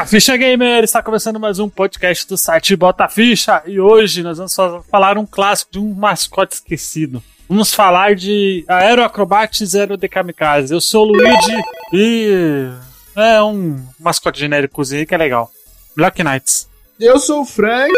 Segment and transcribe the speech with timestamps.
[0.00, 0.82] Bota Ficha Gamer!
[0.82, 4.56] Está começando mais um podcast do site Bota Ficha e hoje nós vamos
[4.90, 7.22] falar um clássico de um mascote esquecido.
[7.46, 10.72] Vamos falar de Aeroacrobat Zero de Kamikaze.
[10.72, 11.54] Eu sou o Luigi
[11.92, 12.70] e
[13.14, 15.52] é um mascote genéricozinho que é legal.
[15.94, 16.66] Black Knights.
[16.98, 17.92] Eu sou o Frank,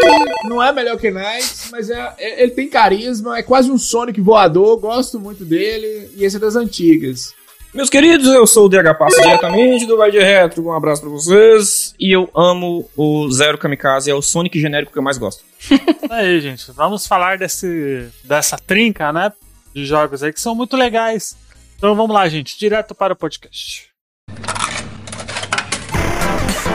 [0.45, 4.21] não é melhor que Knights, mas é, é, ele tem carisma, é quase um Sonic
[4.21, 7.33] voador, gosto muito dele, e esse é das antigas.
[7.75, 11.11] Meus queridos, eu sou o DH Passo diretamente do Vai de Retro, um abraço pra
[11.11, 11.95] vocês.
[11.99, 15.43] E eu amo o Zero Kamikaze, é o Sonic genérico que eu mais gosto.
[16.11, 19.33] aí, gente, vamos falar desse, dessa trinca, né,
[19.75, 21.35] de jogos aí que são muito legais.
[21.79, 23.91] Então vamos lá, gente, direto para o podcast.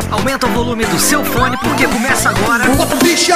[0.10, 2.68] Aumenta o volume do seu fone porque começa agora.
[2.76, 3.36] Bota bicha!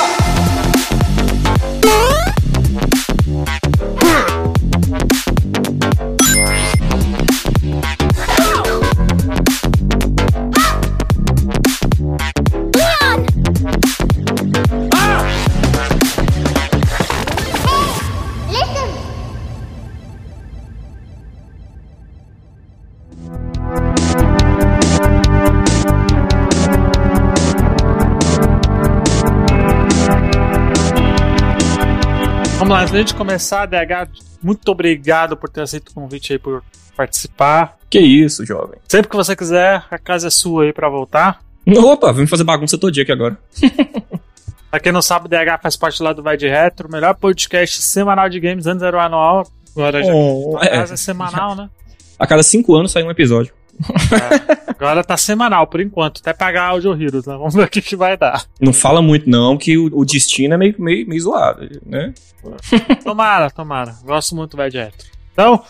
[32.71, 34.07] Vamos lá, antes da gente começar, DH,
[34.41, 36.63] muito obrigado por ter aceito o convite aí, por
[36.95, 37.77] participar.
[37.89, 38.79] Que isso, jovem.
[38.87, 41.41] Sempre que você quiser, a casa é sua aí pra voltar.
[41.67, 43.37] Opa, vamos fazer bagunça todo dia aqui agora.
[44.71, 47.13] pra quem não sabe, o DH faz parte lá do Vai de Retro, o melhor
[47.15, 50.97] podcast semanal de games, antes era o anual, agora já oh, a casa é, é
[50.97, 51.69] semanal, né?
[52.17, 53.53] A cada cinco anos sai um episódio.
[54.11, 57.35] É, agora tá semanal, por enquanto, até pagar Audio Heroes, né?
[57.37, 58.45] Vamos ver o que, que vai dar.
[58.59, 62.13] Não fala muito, não, que o, o destino é meio, meio, meio zoado, né?
[63.03, 63.95] tomara, tomara.
[64.03, 65.07] Gosto muito do Vai de Retro.
[65.33, 65.63] Então,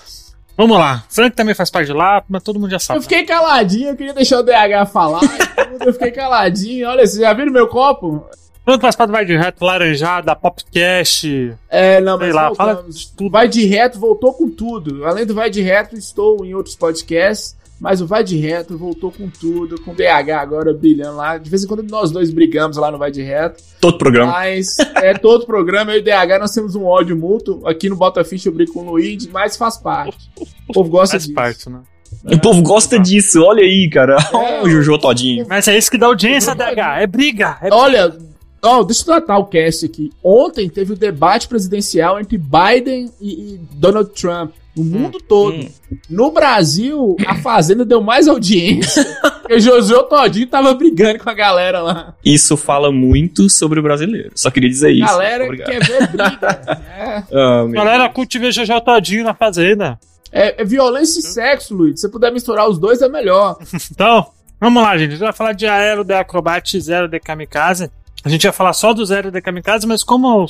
[0.57, 1.03] vamos lá.
[1.09, 2.99] Frank também faz parte de lá, mas todo mundo já sabe.
[2.99, 3.27] Eu fiquei né?
[3.27, 5.21] caladinho, eu queria deixar o DH falar.
[5.85, 6.87] eu fiquei caladinho.
[6.87, 8.25] Olha, vocês já viram meu copo?
[8.63, 11.53] Pronto, faz parte do Vai de Reto, Laranjada, Popcast.
[11.67, 12.85] É, não, mas lá, fala
[13.17, 13.31] tudo.
[13.31, 15.03] Vai de Reto voltou com tudo.
[15.05, 17.57] Além do Vai de Reto, estou em outros podcasts.
[17.81, 21.39] Mas o Vai de Reto voltou com tudo, com o DH agora brilhando lá.
[21.39, 23.63] De vez em quando nós dois brigamos lá no Vai de Reto.
[23.81, 24.31] Todo programa.
[24.33, 27.67] Mas é todo programa, eu e o DH nós temos um ódio mútuo.
[27.67, 30.29] Aqui no Bota Ficha eu brigo com o Luigi, mas faz parte.
[30.69, 31.33] O povo gosta faz disso.
[31.33, 31.81] Faz parte, né?
[32.25, 34.15] É, o povo gosta disso, olha aí, cara.
[34.31, 35.47] É, o Jojo todinho.
[35.49, 36.99] Mas é isso que dá audiência, DH.
[36.99, 37.57] É briga.
[37.63, 38.15] É olha,
[38.61, 40.11] oh, deixa eu tratar o cast aqui.
[40.23, 44.51] Ontem teve o debate presidencial entre Biden e, e Donald Trump.
[44.75, 45.55] No mundo hum, todo.
[45.55, 45.69] Hum.
[46.09, 49.05] No Brasil, a Fazenda deu mais audiência.
[49.51, 52.13] porque o Josué Todinho tava brigando com a galera lá.
[52.23, 54.31] Isso fala muito sobre o brasileiro.
[54.33, 55.05] Só queria dizer isso.
[55.05, 55.69] Galera Obrigado.
[55.69, 56.81] quer ver briga.
[56.97, 57.23] é.
[57.29, 59.99] oh, galera curte ver Josué Todinho na Fazenda.
[60.31, 61.99] É, é violência e sexo, Luiz.
[61.99, 63.57] Se você puder misturar os dois, é melhor.
[63.91, 64.27] então,
[64.59, 65.09] vamos lá, gente.
[65.09, 67.91] A gente vai falar de Aero de Acrobat Zero de Kamikaze.
[68.23, 70.45] A gente ia falar só do Zero de Kamikaze, mas como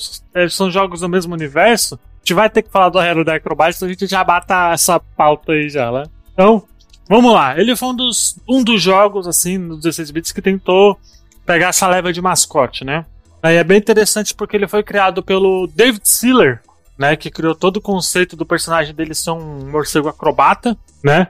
[0.50, 3.88] são jogos do mesmo universo, gente vai ter que falar do Hero da Acrobat, então
[3.88, 6.04] a gente já bata essa pauta aí já, né?
[6.34, 6.64] Então,
[7.09, 7.59] vamos lá.
[7.59, 11.00] Ele foi um dos, um dos jogos, assim, nos 16 bits que tentou
[11.46, 13.06] pegar essa leva de mascote, né?
[13.44, 16.62] Aí é bem interessante porque ele foi criado pelo David Sealer,
[16.98, 17.16] né?
[17.16, 21.28] Que criou todo o conceito do personagem dele ser um morcego acrobata, né?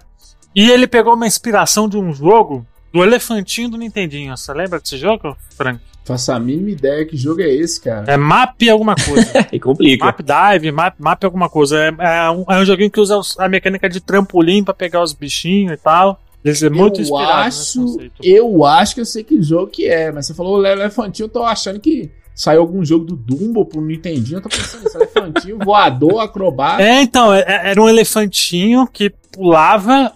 [0.53, 4.35] E ele pegou uma inspiração de um jogo do Elefantinho do Nintendinho.
[4.35, 5.79] Você lembra desse jogo, Frank?
[6.03, 8.11] Faço a mínima ideia que jogo é esse, cara.
[8.11, 9.47] É Map alguma coisa.
[9.51, 10.05] e complica.
[10.05, 11.77] Map Dive, Map, map alguma coisa.
[11.77, 15.13] É, é, um, é um joguinho que usa a mecânica de trampolim para pegar os
[15.13, 16.19] bichinhos e tal.
[16.43, 20.11] Ele é muito eu inspirado acho, Eu acho que eu sei que jogo que é,
[20.11, 23.79] mas você falou o Elefantinho, eu tô achando que saiu algum jogo do Dumbo pro
[23.81, 26.81] Nintendinho, eu tô pensando nesse elefantinho voador, acrobata.
[26.81, 30.11] É, então, é, é, era um elefantinho que pulava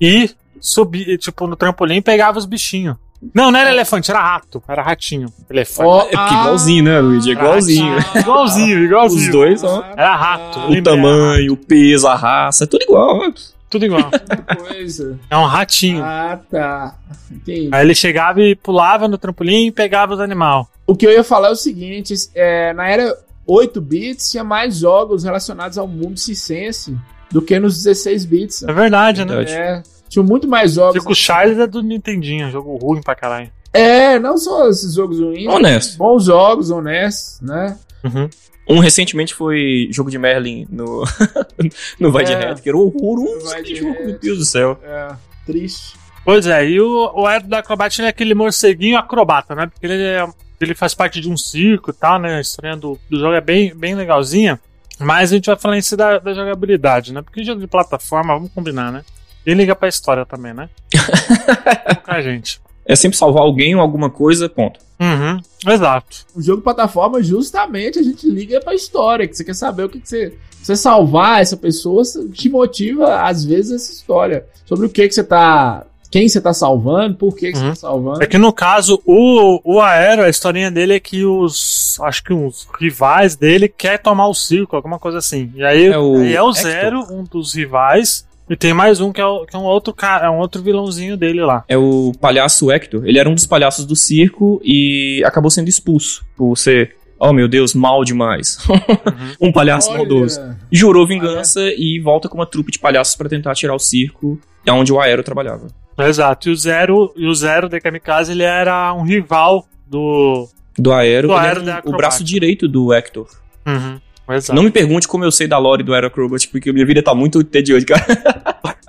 [0.00, 2.96] e subia, tipo, no trampolim e pegava os bichinhos.
[3.34, 4.62] Não, não era elefante, era rato.
[4.68, 5.28] Era ratinho.
[5.48, 5.88] Elefante.
[5.88, 7.30] Oh, é porque igualzinho, né, Luigi?
[7.30, 7.96] É igualzinho.
[8.14, 9.22] igualzinho, igualzinho.
[9.22, 9.84] Os dois são.
[9.96, 10.58] Era rato.
[10.70, 13.32] O tamanho, o peso, a raça, é tudo igual.
[13.68, 14.10] Tudo igual.
[14.58, 15.18] coisa.
[15.28, 16.02] É um ratinho.
[16.04, 16.94] Ah, tá.
[17.30, 17.68] Entendi.
[17.72, 20.66] Aí ele chegava e pulava no trampolim e pegava os animais.
[20.86, 23.16] O que eu ia falar é o seguinte: é, na era
[23.46, 26.96] 8 bits tinha mais jogos relacionados ao mundo circense
[27.30, 28.62] do que nos 16 bits.
[28.62, 29.44] É verdade, né?
[29.44, 29.82] É.
[30.08, 31.00] Tinha muito mais jogos.
[31.00, 33.50] Fico Charles é do Nintendinho, jogo ruim pra caralho.
[33.72, 35.46] É, não só esses jogos ruins.
[35.46, 35.98] Honesto.
[35.98, 37.76] Bons jogos, honestos, né?
[38.02, 38.28] Uhum.
[38.68, 41.04] Um recentemente foi jogo de Merlin no,
[42.00, 43.62] no Vai é, de Red, que era horroroso.
[43.62, 44.80] De jogo, meu Deus do céu.
[44.82, 45.14] É,
[45.44, 45.94] triste.
[46.24, 49.66] Pois é, e o, o Aero da Acrobat é aquele morceguinho acrobata, né?
[49.66, 50.26] Porque ele, é,
[50.60, 52.38] ele faz parte de um circo e tal, né?
[52.38, 54.58] A história do, do jogo é bem, bem legalzinha.
[54.98, 57.22] Mas a gente vai falar em si da, da jogabilidade, né?
[57.22, 59.04] Porque jogo de plataforma, vamos combinar, né?
[59.46, 60.68] E liga pra história também, né?
[62.06, 62.60] a gente.
[62.84, 64.78] É sempre salvar alguém ou alguma coisa, ponto.
[65.00, 65.40] Uhum,
[65.72, 66.24] exato.
[66.34, 69.88] O jogo de plataforma, justamente, a gente liga pra história, que você quer saber o
[69.88, 70.34] que, que você.
[70.62, 72.02] Você salvar essa pessoa
[72.32, 74.46] te motiva, às vezes, essa história.
[74.64, 75.84] Sobre o que, que você tá.
[76.10, 77.64] Quem você tá salvando, por que, que Uhum.
[77.64, 78.22] você tá salvando.
[78.22, 81.98] É que no caso, o, o Aero, a historinha dele é que os.
[82.00, 85.52] Acho que os rivais dele quer tomar o circo, alguma coisa assim.
[85.54, 86.52] E aí É o aí é o.
[86.52, 88.25] Zero, um dos rivais.
[88.48, 91.16] E tem mais um que é, que é um outro cara, é um outro vilãozinho
[91.16, 91.64] dele lá.
[91.68, 93.04] É o palhaço Hector.
[93.04, 97.48] Ele era um dos palhaços do circo e acabou sendo expulso por ser, oh meu
[97.48, 98.58] Deus, mal demais.
[99.40, 100.40] um palhaço Olha, maldoso.
[100.70, 104.70] Jurou vingança e volta com uma trupe de palhaços pra tentar tirar o circo de
[104.70, 105.66] onde o Aero trabalhava.
[105.98, 106.48] Exato.
[106.48, 110.48] E o Zero, e o Zero de Kamikaze, ele era um rival do.
[110.78, 113.26] Do Aero, Do ele Aero era da o braço direito do Hector.
[113.66, 113.98] Uhum.
[114.28, 114.54] Exato.
[114.54, 117.14] Não me pergunte como eu sei da lore do Aero Acrobat, porque minha vida tá
[117.14, 118.06] muito tediosa, cara.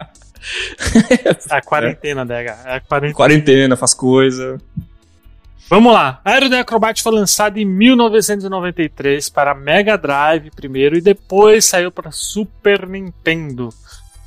[1.50, 2.58] É a quarentena, Dega.
[2.66, 3.14] É a quarentena.
[3.14, 4.58] Quarentena, faz coisa.
[5.70, 6.22] Vamos lá.
[6.24, 12.10] Aero The Acrobat foi lançado em 1993 para Mega Drive primeiro e depois saiu para
[12.12, 13.68] Super Nintendo.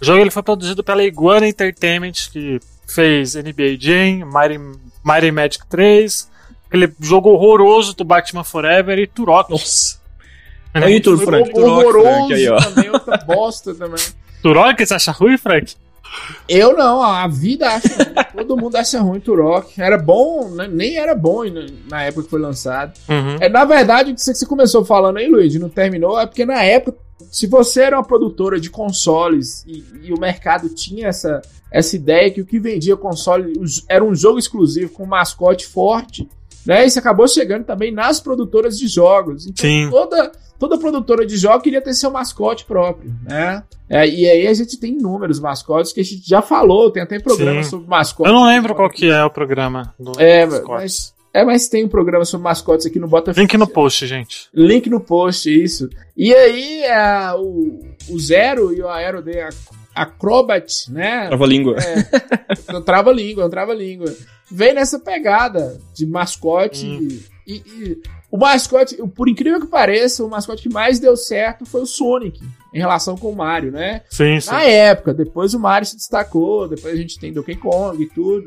[0.01, 4.59] O jogo ele foi produzido pela Iguana Entertainment, que fez NBA Jam, Mighty,
[5.03, 6.31] Mighty Magic 3,
[6.69, 9.51] aquele jogo horroroso do Batman Forever e Turok.
[9.51, 10.00] Nossa.
[10.75, 10.87] Né?
[10.87, 12.57] Aí, Tur- Frank, Turok, horroroso Frank, aí, ó.
[12.61, 14.05] também, outra bosta também.
[14.43, 15.75] Turok, você acha ruim, Frank?
[16.49, 18.15] Eu não, a vida acha ruim.
[18.37, 19.81] Todo mundo acha ruim Turok.
[19.81, 20.69] Era bom, né?
[20.71, 21.43] nem era bom
[21.89, 22.93] na- época que foi lançado.
[23.09, 23.37] Uhum.
[23.41, 26.63] É, na verdade, o que você começou falando aí, Luiz, não terminou, é porque na
[26.63, 26.99] época,
[27.31, 31.41] se você era uma produtora de consoles e, e o mercado tinha essa,
[31.71, 33.53] essa ideia que o que vendia console
[33.89, 36.29] era um jogo exclusivo com um mascote forte,
[36.67, 36.85] né?
[36.87, 39.47] Isso acabou chegando também nas produtoras de jogos.
[39.47, 39.89] Então, Sim.
[39.91, 43.65] toda, toda produtora de jogos queria ter seu mascote próprio, né?
[43.89, 47.19] É, e aí a gente tem inúmeros mascotes que a gente já falou, tem até
[47.19, 47.71] programa Sim.
[47.71, 48.31] sobre mascotes.
[48.33, 51.89] Eu não lembro qual que é o programa do É, mas, é, mas tem um
[51.89, 54.49] programa sobre mascotes aqui no Bota Link no post, gente.
[54.55, 55.89] Link no post, isso.
[56.17, 57.81] E aí, é, o,
[58.11, 59.57] o Zero e o Aero de Ac-
[59.95, 61.27] Acrobat, né?
[61.29, 61.77] Trava a língua.
[62.69, 64.15] Não trava língua, não trava língua.
[64.51, 66.87] Vem nessa pegada de mascote.
[66.87, 67.19] Hum.
[67.47, 71.83] E, e o mascote, por incrível que pareça, o mascote que mais deu certo foi
[71.83, 72.41] o Sonic,
[72.73, 74.03] em relação com o Mario, né?
[74.11, 74.51] Sim, sim.
[74.51, 78.47] Na época, depois o Mario se destacou, depois a gente tem Donkey Kong e tudo.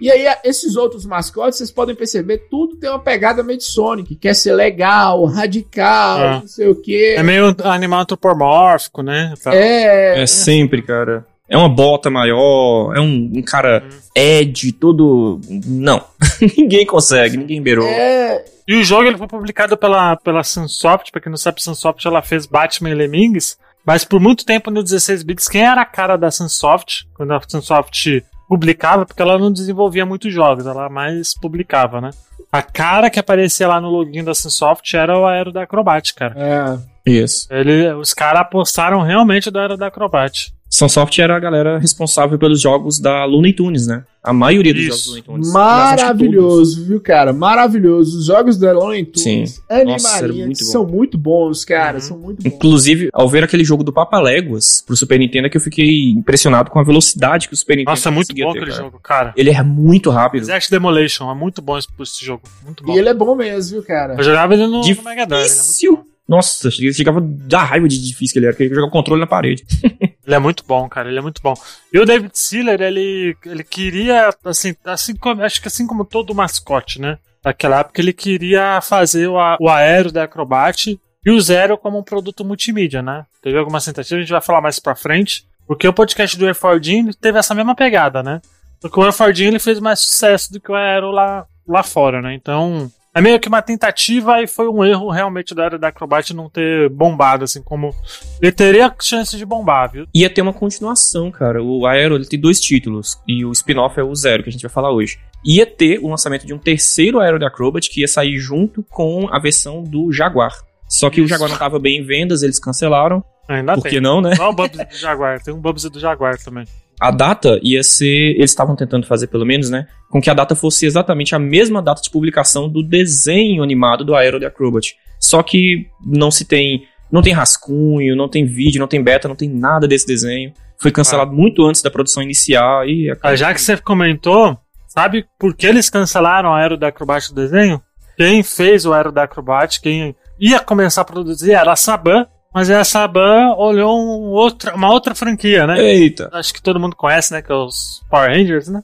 [0.00, 4.16] E aí, esses outros mascotes, vocês podem perceber, tudo tem uma pegada meio de Sonic,
[4.16, 6.30] quer ser legal, radical, É.
[6.40, 7.14] não sei o quê.
[7.16, 9.32] É meio animal antropomórfico, né?
[9.42, 9.54] Tá.
[9.54, 11.24] É, É sempre, cara.
[11.48, 13.98] É uma bota maior, é um, um cara Hum.
[14.14, 15.40] Ed, todo.
[15.48, 16.02] Não.
[16.56, 17.86] ninguém consegue, ninguém beirou.
[17.86, 21.62] é, E o jogo ele foi publicado pela, pela Sunsoft, pra quem não sabe, a
[21.62, 25.82] Sunsoft ela fez Batman e Lemmings, mas por muito tempo no 16 bits, quem era
[25.82, 30.88] a cara da Sunsoft, quando a Sunsoft publicava, porque ela não desenvolvia muitos jogos, ela
[30.88, 32.10] mais publicava, né?
[32.52, 36.34] A cara que aparecia lá no login da Sunsoft era o Aero da Acrobat, cara.
[36.36, 36.92] é.
[37.04, 37.48] Isso.
[37.50, 40.54] Ele, os caras apostaram realmente do Aero da Acrobat.
[40.72, 44.04] Sunsoft era a galera responsável pelos jogos da Looney Tunes, né?
[44.22, 44.88] A maioria dos Isso.
[44.88, 45.52] jogos da Looney Tunes.
[45.52, 47.32] Maravilhoso, viu, cara?
[47.34, 48.18] Maravilhoso.
[48.18, 49.84] Os jogos da Looney Tunes, Sim.
[49.84, 51.96] Nossa, era Animaria, muito são muito bons, cara.
[51.96, 52.00] Uhum.
[52.00, 52.46] São muito bons.
[52.54, 56.70] Inclusive, ao ver aquele jogo do Papaléguas pro Super Nintendo, é que eu fiquei impressionado
[56.70, 58.82] com a velocidade que o Super Nintendo Nossa, é muito bom ter, aquele cara.
[58.82, 59.34] jogo, cara.
[59.36, 60.40] Ele é muito rápido.
[60.40, 62.44] Exact Demolition, é muito bom esse, esse jogo.
[62.64, 62.94] Muito bom.
[62.94, 64.14] E ele é bom mesmo, viu, cara?
[64.14, 65.44] Eu jogava ele no, no Mega Drive.
[65.44, 65.96] Ele é, muito Difícil.
[65.96, 66.11] bom.
[66.28, 69.26] Nossa, chegava a dar raiva de difícil que ele era, ele jogava o controle na
[69.26, 69.64] parede.
[70.24, 71.08] ele é muito bom, cara.
[71.08, 71.54] Ele é muito bom.
[71.92, 76.34] E o David Sealer, ele, ele queria, assim, assim como, acho que assim como todo
[76.34, 77.18] mascote, né?
[77.42, 81.98] Daquela época, ele queria fazer o, a- o Aero da Acrobat e o Zero como
[81.98, 83.26] um produto multimídia, né?
[83.42, 85.44] Teve algumas tentativas, a gente vai falar mais pra frente.
[85.66, 88.40] Porque o podcast do Efordin teve essa mesma pegada, né?
[88.80, 92.34] Porque o Efordin ele fez mais sucesso do que o Aero lá, lá fora, né?
[92.34, 96.48] Então, é meio que uma tentativa e foi um erro realmente da da Acrobat não
[96.48, 97.94] ter bombado, assim, como
[98.40, 100.06] ele teria chance de bombar, viu?
[100.14, 101.62] Ia ter uma continuação, cara.
[101.62, 104.62] O Aero ele tem dois títulos, e o spin-off é o Zero, que a gente
[104.62, 105.18] vai falar hoje.
[105.44, 109.28] Ia ter o lançamento de um terceiro Aero da Acrobat, que ia sair junto com
[109.30, 110.52] a versão do Jaguar.
[110.88, 111.30] Só que o Isso.
[111.30, 113.24] Jaguar não tava bem em vendas, eles cancelaram.
[113.48, 113.92] Ainda Por tem.
[113.92, 114.34] que não, né?
[114.38, 116.64] Não o Bubsy do Jaguar, tem um Bubsy do Jaguar também.
[117.02, 118.36] A data ia ser.
[118.36, 119.88] Eles estavam tentando fazer, pelo menos, né?
[120.08, 124.14] Com que a data fosse exatamente a mesma data de publicação do desenho animado do
[124.14, 124.94] Aero the Acrobat.
[125.18, 126.86] Só que não se tem.
[127.10, 130.52] Não tem rascunho, não tem vídeo, não tem beta, não tem nada desse desenho.
[130.78, 133.30] Foi cancelado muito antes da produção iniciar e acabou.
[133.32, 134.56] Ah, já que você comentou,
[134.86, 137.82] sabe por que eles cancelaram o Aero da Acrobat do desenho?
[138.16, 142.70] Quem fez o Aero da Acrobat, quem ia começar a produzir era a Saban, mas
[142.70, 145.80] a Saban olhou um outra, uma outra franquia, né?
[145.80, 146.28] Eita.
[146.32, 147.40] Acho que todo mundo conhece, né?
[147.40, 148.82] Que é os Power Rangers, né?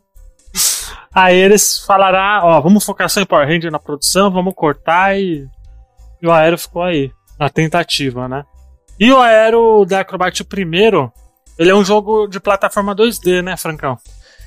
[1.13, 5.19] Aí eles falaram, ah, ó, vamos focar só em Power Ranger na produção, vamos cortar
[5.19, 5.47] e,
[6.23, 8.45] e o Aero ficou aí, na tentativa, né?
[8.99, 11.13] E o Aero da Acrobat, o primeiro,
[11.59, 13.97] ele é um jogo de plataforma 2D, né, Francão?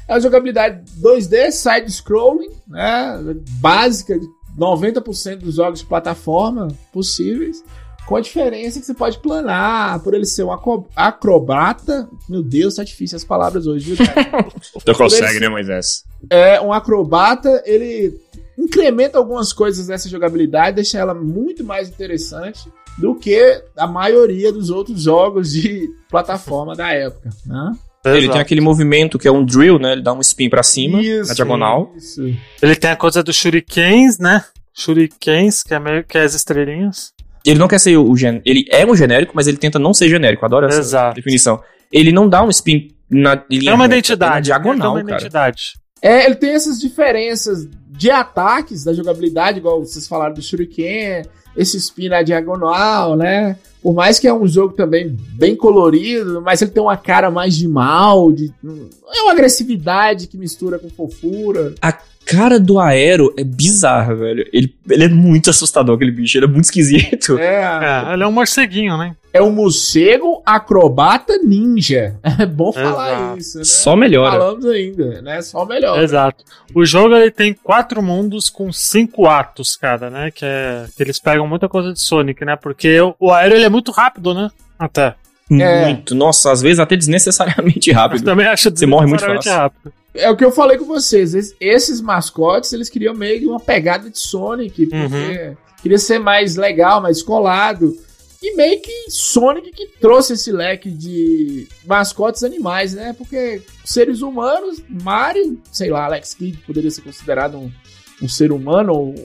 [0.08, 3.20] É uma jogabilidade 2D, side-scrolling, né?
[3.60, 4.26] Básica de
[4.58, 7.64] 90% dos jogos de plataforma possíveis.
[8.06, 10.52] Com a diferença que você pode planar, por ele ser um
[10.96, 12.10] acrobata.
[12.28, 14.06] Meu Deus, tá difícil as palavras hoje, viu?
[14.06, 14.44] cara?
[14.52, 16.04] Tu consegue, consegue, né, Moisés?
[16.30, 18.20] é um acrobata, ele
[18.58, 24.70] incrementa algumas coisas dessa jogabilidade, deixa ela muito mais interessante do que a maioria dos
[24.70, 27.72] outros jogos de plataforma da época, né?
[28.04, 28.34] Ele Exato.
[28.34, 29.94] tem aquele movimento que é um drill, né?
[29.94, 31.94] Ele dá um spin pra cima, na diagonal.
[31.96, 32.22] Isso.
[32.62, 34.44] Ele tem a coisa dos shurikens, né?
[34.74, 37.14] Shurikens, que é meio que as estrelinhas.
[37.46, 38.42] Ele não quer ser o gen...
[38.46, 40.46] Ele é um genérico, mas ele tenta não ser genérico.
[40.46, 41.16] Adoro essa Exato.
[41.16, 41.62] definição.
[41.92, 44.32] Ele não dá um spin na linha É uma reta, identidade.
[44.32, 45.18] é na diagonal, é uma cara.
[45.22, 45.74] identidade.
[46.02, 51.24] É, ele tem essas diferenças de ataques da jogabilidade, igual vocês falaram do Shuriken,
[51.56, 53.58] esse spin na diagonal, né?
[53.82, 57.58] Por mais que é um jogo também bem colorido, mas ele tem uma cara mais
[57.58, 61.74] de mal, de, é uma agressividade que mistura com fofura.
[61.82, 61.92] A
[62.24, 64.48] cara do Aero é bizarra, velho.
[64.54, 66.38] Ele, ele é muito assustador, aquele bicho.
[66.38, 67.38] Ele é muito esquisito.
[67.40, 67.64] É,
[68.10, 69.16] É, ele é um morceguinho, né?
[69.34, 72.16] É um morcego acrobata ninja.
[72.40, 73.38] É bom falar Exato.
[73.40, 73.64] isso, né?
[73.64, 74.32] Só melhora.
[74.32, 75.42] Falamos ainda, né?
[75.42, 76.02] Só melhor.
[76.02, 76.44] Exato.
[76.76, 80.32] O jogo ele tem quatro mundos com cinco atos cada, né?
[80.32, 82.56] Que, é, que eles pegam muita coisa de Sonic, né?
[82.56, 84.50] Porque o, o aéreo ele é muito rápido, né?
[84.78, 85.16] Até.
[85.52, 85.86] É.
[85.86, 86.16] Muito.
[86.16, 88.24] Nossa, às vezes até desnecessariamente rápido.
[88.24, 89.52] também acho Você morre muito fácil.
[89.52, 89.94] rápido.
[90.14, 91.34] É o que eu falei com vocês.
[91.34, 95.56] es- Esses mascotes, eles queriam meio que uma pegada de Sonic, porque Uhum.
[95.82, 97.94] queria ser mais legal, mais colado.
[98.42, 103.14] E meio que Sonic que trouxe esse leque de mascotes animais, né?
[103.14, 107.72] Porque seres humanos, Mario, sei lá, Alex Kidd poderia ser considerado um,
[108.20, 109.16] um ser humano, ou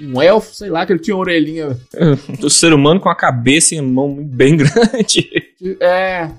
[0.00, 1.78] um elfo, sei lá, que ele tinha uma orelhinha.
[2.42, 5.54] O ser humano com a cabeça e a mão bem grande.
[5.80, 6.30] É.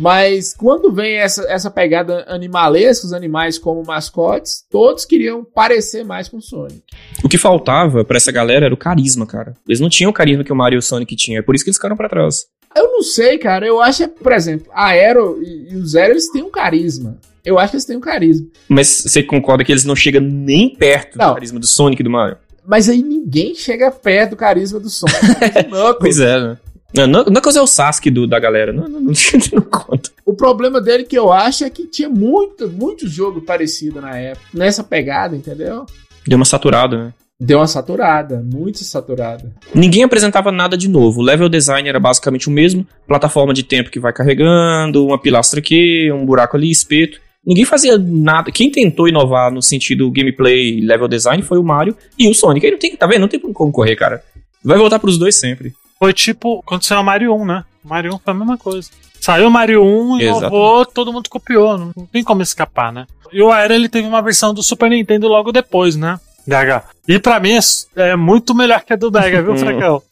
[0.00, 6.26] Mas quando vem essa, essa pegada animalesca, os animais como mascotes, todos queriam parecer mais
[6.26, 6.80] com Sonic.
[7.22, 9.52] O que faltava pra essa galera era o carisma, cara.
[9.68, 11.40] Eles não tinham o carisma que o Mario e o Sonic tinham.
[11.40, 12.46] É por isso que eles ficaram pra trás.
[12.74, 13.66] Eu não sei, cara.
[13.66, 17.18] Eu acho, que, por exemplo, a Aero e, e o Zero, eles têm um carisma.
[17.44, 18.46] Eu acho que eles têm um carisma.
[18.68, 21.28] Mas você concorda que eles não chegam nem perto Não.
[21.28, 22.38] do carisma do Sonic e do Mario?
[22.66, 25.18] Mas aí ninguém chega perto do carisma do Sonic.
[25.68, 25.96] Knuckles.
[25.98, 26.58] Pois é, né?
[26.94, 28.72] Não, não, Knuckles é o Sasuke do, da galera.
[28.72, 29.12] Não, não, não,
[29.52, 30.10] não conta.
[30.24, 34.46] O problema dele que eu acho é que tinha muito, muito jogo parecido na época.
[34.52, 35.86] Nessa pegada, entendeu?
[36.26, 37.14] Deu uma saturada, né?
[37.42, 39.50] Deu uma saturada, muito saturada.
[39.74, 41.20] Ninguém apresentava nada de novo.
[41.20, 42.86] O level design era basicamente o mesmo.
[43.06, 47.18] Plataforma de tempo que vai carregando, uma pilastra aqui, um buraco ali, espeto.
[47.46, 48.52] Ninguém fazia nada.
[48.52, 52.66] Quem tentou inovar no sentido gameplay level design foi o Mario e o Sonic.
[52.66, 53.22] Aí não tem, tá vendo?
[53.22, 54.22] Não tem como concorrer, cara.
[54.62, 55.72] Vai voltar pros dois sempre.
[56.02, 57.64] Foi tipo, quando saiu o Mario 1, né?
[57.84, 58.88] O Mario 1 foi a mesma coisa.
[59.20, 61.76] Saiu o Mario 1, inovou, todo mundo copiou.
[61.76, 63.06] Não, tem como escapar, né?
[63.30, 66.18] E o Aero, ele teve uma versão do Super Nintendo logo depois, né?
[66.46, 66.88] DH.
[67.06, 70.02] E pra mim é, é muito melhor que a do Mega, viu, Fracão?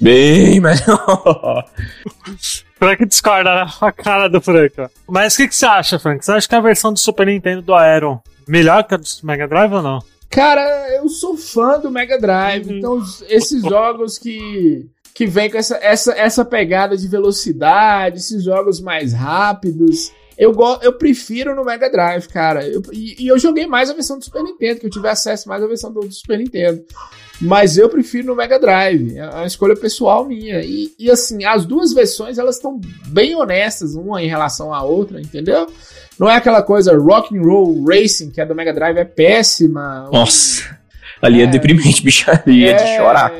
[0.00, 1.64] Bem melhor.
[2.78, 3.70] Frank discorda né?
[3.80, 4.72] a cara do Frank.
[5.08, 6.24] Mas o que, que você acha, Frank?
[6.24, 9.48] Você acha que a versão do Super Nintendo do Aero melhor que a do Mega
[9.48, 9.98] Drive ou não?
[10.30, 12.78] Cara, eu sou fã do Mega Drive, Uhum.
[12.78, 18.80] então esses jogos que que vem com essa, essa, essa pegada de velocidade, esses jogos
[18.80, 22.66] mais rápidos, eu, go eu prefiro no Mega Drive, cara.
[22.66, 25.46] Eu- e, e eu joguei mais a versão do Super Nintendo, que eu tive acesso
[25.48, 26.82] mais à versão do, do Super Nintendo.
[27.38, 29.16] Mas eu prefiro no Mega Drive.
[29.16, 30.62] É uma escolha pessoal minha.
[30.62, 35.20] E, e assim, as duas versões elas estão bem honestas, uma em relação à outra,
[35.20, 35.66] entendeu?
[36.20, 40.08] Não é aquela coisa rock and roll racing que a do Mega Drive é péssima.
[40.12, 40.78] Nossa.
[41.22, 41.46] Ali é, É.
[41.46, 43.32] deprimente, bicharia de chorar.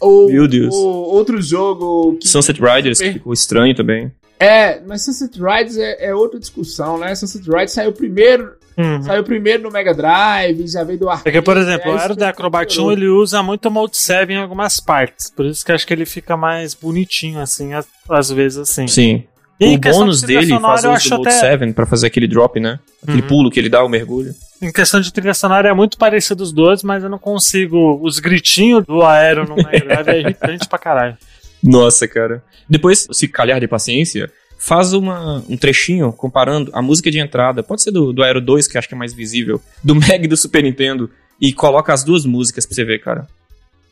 [0.00, 0.74] Ou, Meu Deus.
[0.74, 4.10] ou outro jogo que Sunset Riders, que ficou estranho também.
[4.40, 7.14] é, mas Sunset Riders é, é outra discussão, né?
[7.14, 9.02] Sunset Riders saiu primeiro, Uhum.
[9.04, 11.24] saiu primeiro no Mega Drive, já veio do arcade.
[11.24, 12.92] Porque, por exemplo, é o Aero da Acrobat 1 melhorou.
[12.92, 15.30] ele usa muito Mode 7 em algumas partes.
[15.30, 18.88] Por isso que eu acho que ele fica mais bonitinho, assim, às, às vezes, assim.
[18.88, 19.24] Sim.
[19.60, 22.58] E o bônus de dele eu uso do Mode até- 7 pra fazer aquele drop,
[22.58, 22.78] né?
[23.02, 23.28] Aquele Uhum.
[23.28, 24.34] pulo que ele dá, o mergulho.
[24.60, 28.00] Em questão de trilha sonora é muito parecido os dois, mas eu não consigo.
[28.02, 31.16] Os gritinhos do Aero no Mega Drive é irritante pra caralho.
[31.62, 32.42] Nossa, cara.
[32.68, 37.82] Depois, se calhar de paciência, faz uma, um trechinho comparando a música de entrada, pode
[37.82, 40.36] ser do, do Aero 2, que acho que é mais visível, do Mega e do
[40.36, 43.26] Super Nintendo, e coloca as duas músicas pra você ver, cara.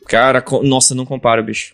[0.07, 1.73] Cara, nossa, não compara, bicho.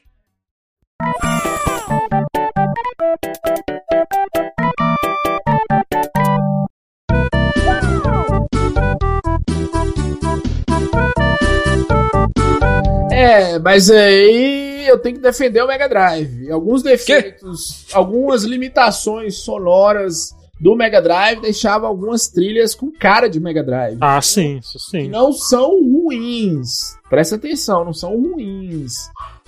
[13.19, 16.49] É, mas aí eu tenho que defender o Mega Drive.
[16.51, 23.63] Alguns defeitos, algumas limitações sonoras do Mega Drive deixavam algumas trilhas com cara de Mega
[23.63, 23.97] Drive.
[24.01, 25.09] Ah, sim, isso Que sim.
[25.09, 26.95] não são ruins.
[27.09, 28.93] Presta atenção, não são ruins.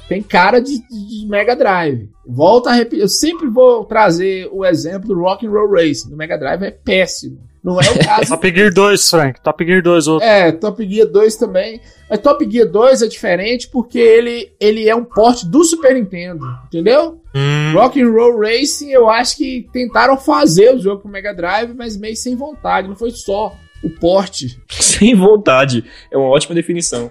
[0.07, 2.09] Tem cara de, de Mega Drive.
[2.27, 2.99] Volta a repetir.
[2.99, 6.09] Eu sempre vou trazer o exemplo do Rock and Roll Racing.
[6.09, 7.39] Do Mega Drive é péssimo.
[7.63, 9.41] Não é o caso Top Gear 2, Frank.
[9.41, 10.27] Top Gear 2, outro.
[10.27, 11.79] É, Top Gear 2 também.
[12.09, 16.43] Mas Top Gear 2 é diferente porque ele, ele é um porte do Super Nintendo,
[16.65, 17.21] entendeu?
[17.35, 21.73] Hum, Rock and Roll Racing, eu acho que tentaram fazer o jogo pro Mega Drive,
[21.75, 24.59] mas meio sem vontade, não foi só o porte.
[24.69, 25.83] Sem vontade.
[26.11, 27.09] É uma ótima definição.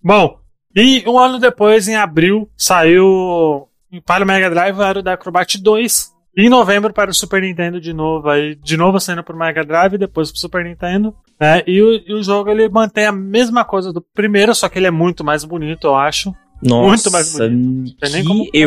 [0.00, 0.38] Bom,
[0.74, 3.68] e um ano depois, em abril, saiu
[4.06, 6.11] para o Mega Drive o Aero da Acrobat 2.
[6.36, 9.38] E em novembro para o Super Nintendo de novo, aí de novo saindo para o
[9.38, 11.14] Mega Drive, depois para o Super Nintendo.
[11.40, 11.62] Né?
[11.66, 14.86] E, o, e o jogo ele mantém a mesma coisa do primeiro, só que ele
[14.86, 16.32] é muito mais bonito, eu acho.
[16.62, 17.96] Nossa, Muito mais bonito.
[18.12, 18.60] Nem como comparar.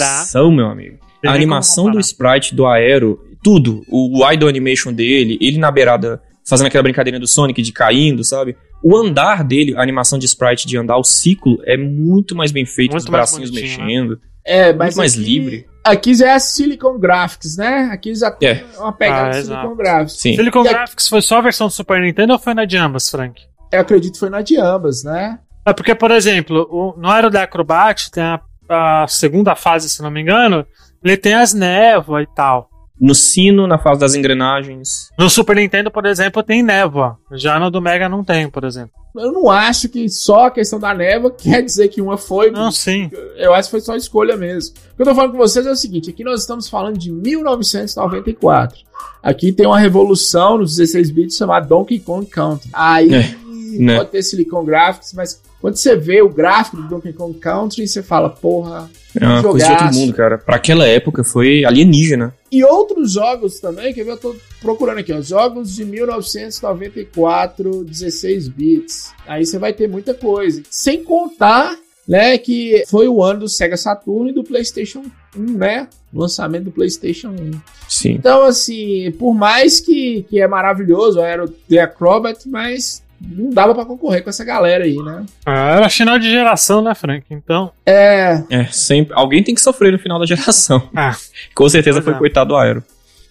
[0.00, 0.98] evolução, meu amigo.
[1.26, 3.82] A animação do sprite, do aero, tudo.
[3.88, 8.22] O, o idle animation dele, ele na beirada, fazendo aquela brincadeirinha do Sonic de caindo,
[8.22, 8.54] sabe?
[8.84, 12.64] O andar dele, a animação de sprite de andar, o ciclo, é muito mais bem
[12.64, 14.20] feito, Muito os bracinhos bonitinho, mexendo.
[14.44, 15.66] É, mas Muito mais aqui- livre.
[15.84, 17.88] Aqui já é Silicon Graphics, né?
[17.92, 18.64] Aqui já tem É.
[18.78, 19.60] uma pegada Ah, de exato.
[19.60, 20.12] Silicon Graphics.
[20.20, 20.36] Sim.
[20.36, 23.08] Silicon E Graphics foi só a versão do Super Nintendo ou foi na de ambas,
[23.10, 23.40] Frank?
[23.72, 25.38] Eu acredito que foi na de ambas, né?
[25.66, 30.02] É porque, por exemplo, o, no Aero da Acrobat tem a, a segunda fase, se
[30.02, 30.66] não me engano,
[31.02, 32.68] ele tem as névoas e tal.
[33.00, 35.10] No sino, na fase das engrenagens.
[35.18, 37.16] No Super Nintendo, por exemplo, tem névoa.
[37.32, 38.90] Já no do Mega não tem, por exemplo.
[39.16, 42.50] Eu não acho que só a questão da névoa quer dizer que uma foi.
[42.50, 43.10] Não, sim.
[43.36, 44.74] Eu acho que foi só escolha mesmo.
[44.92, 47.10] O que eu tô falando com vocês é o seguinte: aqui nós estamos falando de
[47.12, 48.78] 1994.
[49.22, 52.68] Aqui tem uma revolução nos 16 bits chamada Donkey Kong Country.
[52.72, 53.34] Aí É,
[53.78, 53.96] né?
[53.96, 58.02] pode ter Silicon Graphics, mas quando você vê o gráfico do Donkey Kong Country, você
[58.02, 58.88] fala, porra.
[59.20, 59.98] É uma coisa de outro Jogaço.
[59.98, 60.38] mundo, cara.
[60.38, 62.32] Pra aquela época foi alienígena.
[62.50, 65.20] E outros jogos também, que eu tô procurando aqui, ó.
[65.20, 69.12] Jogos de 1994, 16 bits.
[69.26, 70.62] Aí você vai ter muita coisa.
[70.70, 75.02] Sem contar, né, que foi o ano do Sega Saturn e do PlayStation
[75.36, 75.88] 1, né?
[76.12, 77.50] Lançamento do PlayStation 1.
[77.86, 78.12] Sim.
[78.12, 83.74] Então, assim, por mais que, que é maravilhoso, era o The Acrobat, mas não dava
[83.74, 85.24] pra concorrer com essa galera aí, né?
[85.44, 87.24] Ah, Era final de geração, né, Frank?
[87.30, 87.70] Então.
[87.84, 89.14] É, É, sempre.
[89.14, 90.88] Alguém tem que sofrer no final da geração.
[90.94, 91.14] Ah.
[91.54, 92.16] Com certeza foi é.
[92.16, 92.82] coitado do Aero.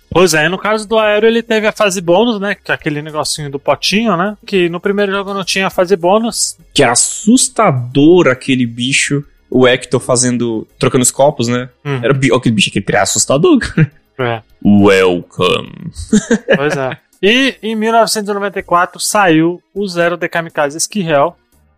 [0.09, 2.55] Pois é, no caso do Aero, ele teve a fase bônus, né?
[2.55, 4.37] Que é aquele negocinho do potinho, né?
[4.45, 6.57] Que no primeiro jogo não tinha a fase bônus.
[6.73, 9.23] Que era assustador aquele bicho.
[9.49, 10.67] O Hector fazendo.
[10.79, 11.69] trocando os copos, né?
[11.85, 11.99] Hum.
[12.01, 13.91] Era aquele bicho que era assustador, cara.
[14.19, 15.91] É, Welcome.
[16.55, 16.97] pois é.
[17.21, 21.35] E em 1994 saiu o Zero de Kamikaze Ski-Hell.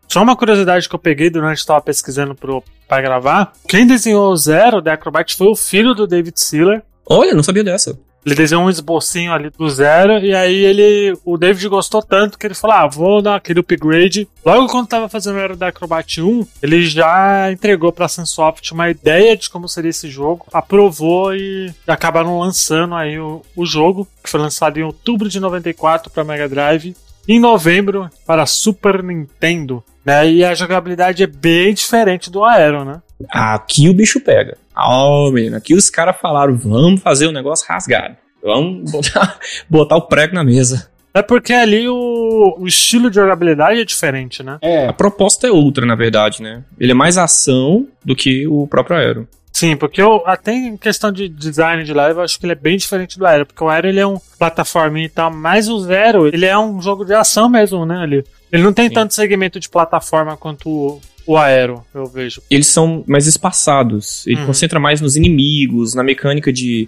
[0.07, 3.53] Só uma curiosidade que eu peguei durante que estava pesquisando pro, pra gravar.
[3.67, 6.81] Quem desenhou o Zero de Acrobat foi o filho do David Sealer.
[7.05, 7.97] Olha, não sabia dessa.
[8.25, 11.17] Ele desenhou um esbocinho ali do zero, e aí ele.
[11.23, 14.27] O David gostou tanto que ele falou: Ah, vou dar aquele upgrade.
[14.45, 19.37] Logo quando tava fazendo Aero da Acrobat 1, ele já entregou pra Sunsoft uma ideia
[19.37, 24.39] de como seria esse jogo, aprovou e acabaram lançando aí o, o jogo, que foi
[24.39, 26.95] lançado em outubro de 94 para Mega Drive,
[27.27, 29.83] em novembro para Super Nintendo.
[30.09, 30.31] Né?
[30.31, 32.99] E a jogabilidade é bem diferente do Aero, né?
[33.29, 34.57] Aqui o bicho pega.
[34.75, 38.15] Ó, menino, aqui os caras falaram: vamos fazer o negócio rasgado.
[38.41, 40.89] Vamos botar, botar o prego na mesa.
[41.13, 44.57] É porque ali o, o estilo de jogabilidade é diferente, né?
[44.63, 44.91] A é.
[44.91, 46.63] proposta é outra, na verdade, né?
[46.79, 49.27] Ele é mais ação do que o próprio Aero.
[49.51, 52.55] Sim, porque eu, até em questão de design de live, eu acho que ele é
[52.55, 55.79] bem diferente do Aero, porque o Aero ele é um plataforma e tal, mas o
[55.81, 58.23] Zero, ele é um jogo de ação mesmo, né, ali.
[58.51, 58.93] Ele não tem Sim.
[58.93, 62.41] tanto segmento de plataforma quanto o, o Aero, eu vejo.
[62.49, 64.25] Eles são mais espaçados.
[64.25, 64.45] Ele Uhum.
[64.47, 66.87] concentra mais nos inimigos, na mecânica de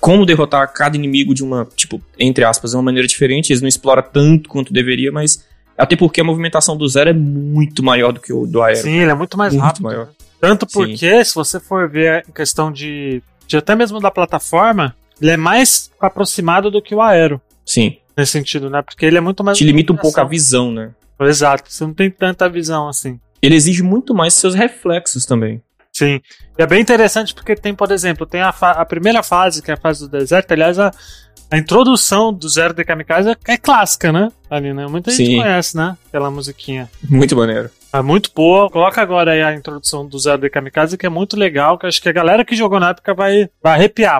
[0.00, 3.52] como derrotar cada inimigo de uma, tipo, entre aspas, de uma maneira diferente.
[3.52, 5.44] Eles não exploram tanto quanto deveria, mas
[5.76, 8.78] até porque a movimentação do Zero é muito maior do que o do Aero.
[8.82, 9.82] Sim, ele é muito mais Muito rápido.
[9.84, 10.08] maior.
[10.42, 10.72] Tanto Sim.
[10.72, 15.36] porque, se você for ver em questão de, de até mesmo da plataforma, ele é
[15.36, 17.96] mais aproximado do que o Aero, Sim.
[18.16, 18.82] nesse sentido, né?
[18.82, 19.56] Porque ele é muito mais.
[19.56, 20.90] Te limita um pouco a visão, né?
[21.20, 23.20] Exato, você não tem tanta visão assim.
[23.40, 25.62] Ele exige muito mais seus reflexos também.
[25.92, 26.20] Sim.
[26.58, 29.74] E é bem interessante porque tem, por exemplo, tem a, a primeira fase, que é
[29.74, 30.50] a fase do deserto.
[30.50, 30.90] Aliás, a,
[31.52, 34.28] a introdução do Zero de Kamikaze é, é clássica, né?
[34.50, 34.88] Ali, né?
[34.88, 35.36] Muita gente Sim.
[35.36, 35.96] conhece, né?
[36.08, 36.90] Aquela musiquinha.
[37.08, 37.70] Muito maneiro.
[37.94, 38.70] É muito boa.
[38.70, 42.00] Coloca agora aí a introdução do Zero de Kamikaze, que é muito legal, que acho
[42.00, 44.18] que a galera que jogou na época vai, vai arrepiar.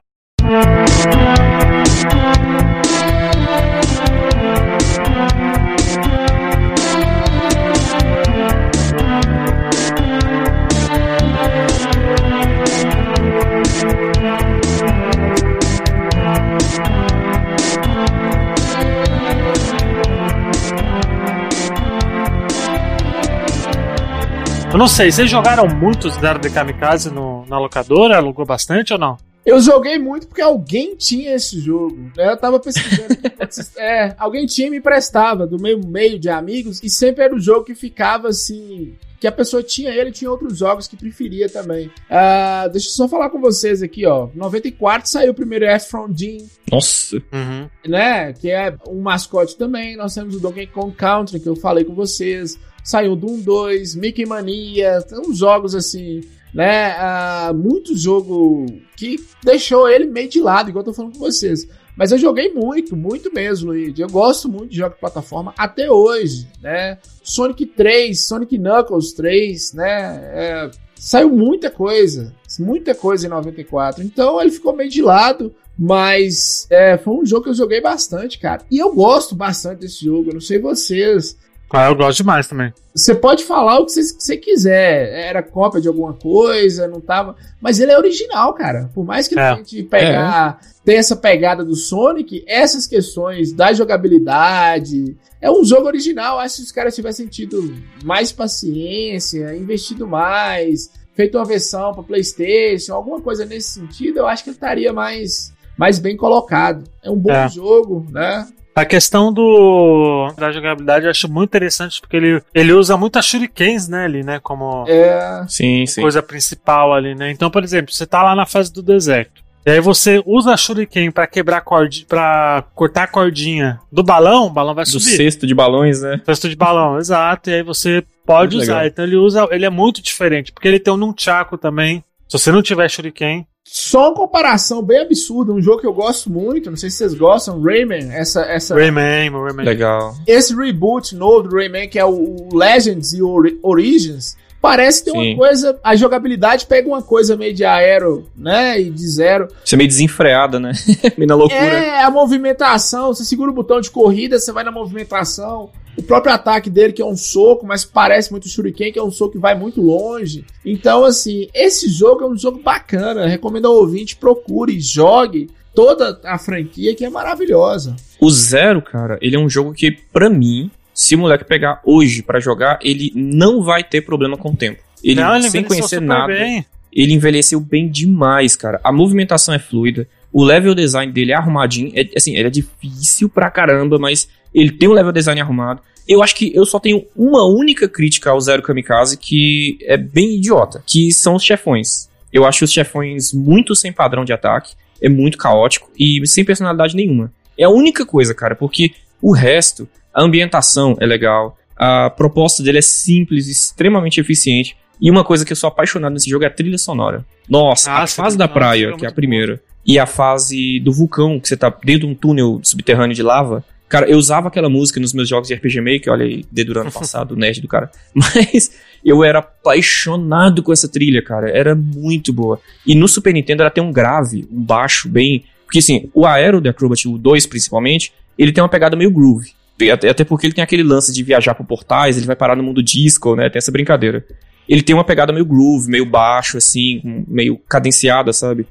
[24.82, 28.16] Não sei, vocês jogaram muitos Zero de Kamikaze no, na locadora?
[28.16, 29.16] Alugou bastante ou não?
[29.46, 32.10] Eu joguei muito porque alguém tinha esse jogo.
[32.16, 32.32] né?
[32.32, 33.16] Eu tava pesquisando.
[33.78, 37.38] é, alguém tinha e me emprestava do meu meio de amigos e sempre era o
[37.38, 38.96] jogo que ficava assim.
[39.20, 41.88] Que a pessoa tinha ele tinha outros jogos que preferia também.
[42.10, 44.30] Ah, deixa eu só falar com vocês aqui, ó.
[44.34, 46.38] 94 saiu o primeiro F from Dean,
[46.72, 47.22] Nossa.
[47.32, 47.68] Uhum.
[47.86, 48.32] né?
[48.32, 49.96] Que é um mascote também.
[49.96, 52.58] Nós temos o Donkey Kong Country, que eu falei com vocês.
[52.82, 56.20] Saiu Doom 2, Mickey Mania, uns jogos assim,
[56.52, 56.92] né?
[56.98, 58.66] Ah, muito jogo
[58.96, 61.68] que deixou ele meio de lado, igual eu tô falando com vocês.
[61.96, 64.00] Mas eu joguei muito, muito mesmo, Luigi.
[64.00, 66.98] Eu gosto muito de jogos de plataforma até hoje, né?
[67.22, 70.20] Sonic 3, Sonic Knuckles 3, né?
[70.32, 74.02] É, saiu muita coisa, muita coisa em 94.
[74.02, 75.54] Então ele ficou meio de lado.
[75.78, 78.62] Mas é, foi um jogo que eu joguei bastante, cara.
[78.70, 80.28] E eu gosto bastante desse jogo.
[80.28, 81.36] Eu não sei vocês.
[81.72, 82.72] Ah, eu gosto demais também.
[82.94, 85.26] Você pode falar o que você- quiser.
[85.28, 87.34] Era cópia de alguma coisa, não tava.
[87.60, 88.90] Mas ele é original, cara.
[88.94, 89.42] Por mais que É.
[89.42, 90.60] a gente pegar.
[90.84, 95.16] Tem essa pegada do Sonic, essas questões da jogabilidade.
[95.40, 96.38] É um jogo original.
[96.38, 102.02] Acho que se os caras tivessem tido mais paciência, investido mais, feito uma versão para
[102.02, 106.84] PlayStation, alguma coisa nesse sentido, eu acho que ele estaria mais, mais bem colocado.
[107.02, 107.48] É um bom É.
[107.48, 108.46] jogo, né?
[108.74, 113.86] A questão do da jogabilidade eu acho muito interessante porque ele, ele usa muitas shurikens,
[113.88, 115.44] né, ali, né, como É.
[115.46, 116.00] Sim, sim.
[116.00, 117.30] coisa principal ali, né?
[117.30, 119.42] Então, por exemplo, você tá lá na fase do deserto.
[119.64, 124.46] E aí você usa a shuriken pra quebrar corda, para cortar a cordinha do balão,
[124.46, 125.16] o balão vai Do subir.
[125.16, 126.20] cesto de balões, né?
[126.24, 127.48] Cesto de balão, exato.
[127.50, 128.74] E aí você pode Muito usar.
[128.78, 128.86] legal.
[128.88, 132.02] Então ele usa, ele é muito diferente, porque ele tem um nunchaku também.
[132.28, 136.30] Se você não tiver shuriken, Só uma comparação bem absurda, um jogo que eu gosto
[136.30, 139.64] muito, não sei se vocês gostam, Rayman, essa, essa, Rayman, Rayman.
[139.64, 140.14] Legal.
[140.26, 142.10] esse reboot novo do Rayman, que é o,
[142.52, 145.30] o Legends e Ori- Origins, parece ter Sim.
[145.34, 149.46] uma coisa, a jogabilidade pega uma coisa meio de aero, né, e de zero.
[149.64, 150.72] Você é meio desenfreada, né?
[151.16, 151.60] meio na loucura.
[151.60, 155.70] É, a movimentação, você segura o botão de corrida, você vai na movimentação.
[155.96, 159.10] O próprio ataque dele, que é um soco, mas parece muito Shuriken, que é um
[159.10, 160.44] soco que vai muito longe.
[160.64, 163.26] Então, assim, esse jogo é um jogo bacana.
[163.26, 167.96] Recomendo ao ouvinte, procure, jogue toda a franquia, que é maravilhosa.
[168.20, 172.22] O Zero, cara, ele é um jogo que, pra mim, se o moleque pegar hoje
[172.22, 174.80] pra jogar, ele não vai ter problema com o tempo.
[175.02, 176.64] Ele, Não, ele sem conhecer nada, bem.
[176.92, 178.80] ele envelheceu bem demais, cara.
[178.84, 181.92] A movimentação é fluida, o level design dele é arrumadinho.
[181.94, 185.80] É, assim, ele é difícil pra caramba, mas ele tem um level design arrumado.
[186.08, 190.36] Eu acho que eu só tenho uma única crítica ao Zero Kamikaze que é bem
[190.36, 192.08] idiota, que são os chefões.
[192.32, 196.96] Eu acho os chefões muito sem padrão de ataque, é muito caótico e sem personalidade
[196.96, 197.32] nenhuma.
[197.58, 202.78] É a única coisa, cara, porque o resto, a ambientação é legal, a proposta dele
[202.78, 204.76] é simples, extremamente eficiente.
[205.00, 207.24] E uma coisa que eu sou apaixonado nesse jogo é a trilha sonora.
[207.48, 210.78] Nossa, a Nossa, fase a da praia, fica que é a primeira, e a fase
[210.80, 213.64] do vulcão, que você tá dentro de um túnel subterrâneo de lava.
[213.92, 217.32] Cara, eu usava aquela música nos meus jogos de RPG Maker, olha aí, dedurando passado,
[217.32, 217.90] o nerd do cara.
[218.16, 218.72] Mas
[219.04, 221.50] eu era apaixonado com essa trilha, cara.
[221.50, 222.58] Era muito boa.
[222.86, 225.44] E no Super Nintendo ela tem um grave, um baixo bem.
[225.66, 229.52] Porque assim, o Aero The Acrobat, o 2 principalmente, ele tem uma pegada meio groove.
[229.92, 232.62] Até, até porque ele tem aquele lance de viajar por portais, ele vai parar no
[232.62, 233.50] mundo disco, né?
[233.50, 234.24] Tem essa brincadeira.
[234.66, 238.66] Ele tem uma pegada meio groove, meio baixo, assim, meio cadenciada, sabe?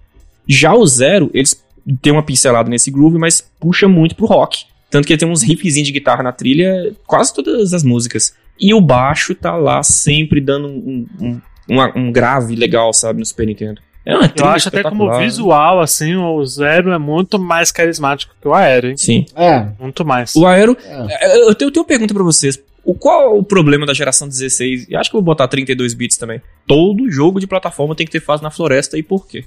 [0.47, 1.63] Já o Zero, eles
[2.01, 4.70] têm uma pincelada nesse groove, mas puxa muito pro rock.
[4.91, 8.35] Tanto que ele tem uns riffzinhos de guitarra na trilha, quase todas as músicas.
[8.59, 13.25] E o baixo tá lá sempre dando um, um, um, um grave legal, sabe, no
[13.25, 13.81] Super Nintendo.
[14.05, 18.47] É uma Eu acho até como visual, assim, o Zero é muito mais carismático que
[18.47, 18.97] o Aero, hein?
[18.97, 19.25] Sim.
[19.35, 19.67] É.
[19.79, 20.35] Muito mais.
[20.35, 20.75] O Aero.
[20.85, 21.37] é.
[21.47, 22.59] Eu tenho, eu tenho uma pergunta pra vocês.
[22.83, 24.87] O, qual o problema da geração 16?
[24.89, 26.41] E acho que eu vou botar 32 bits também.
[26.67, 29.45] Todo jogo de plataforma tem que ter fase na floresta e por quê?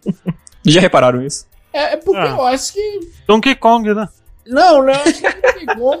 [0.66, 1.46] Já repararam isso?
[1.72, 2.34] É, é porque Ah.
[2.36, 3.00] eu acho que.
[3.26, 4.08] Donkey Kong, né?
[4.48, 5.20] Não, não, acho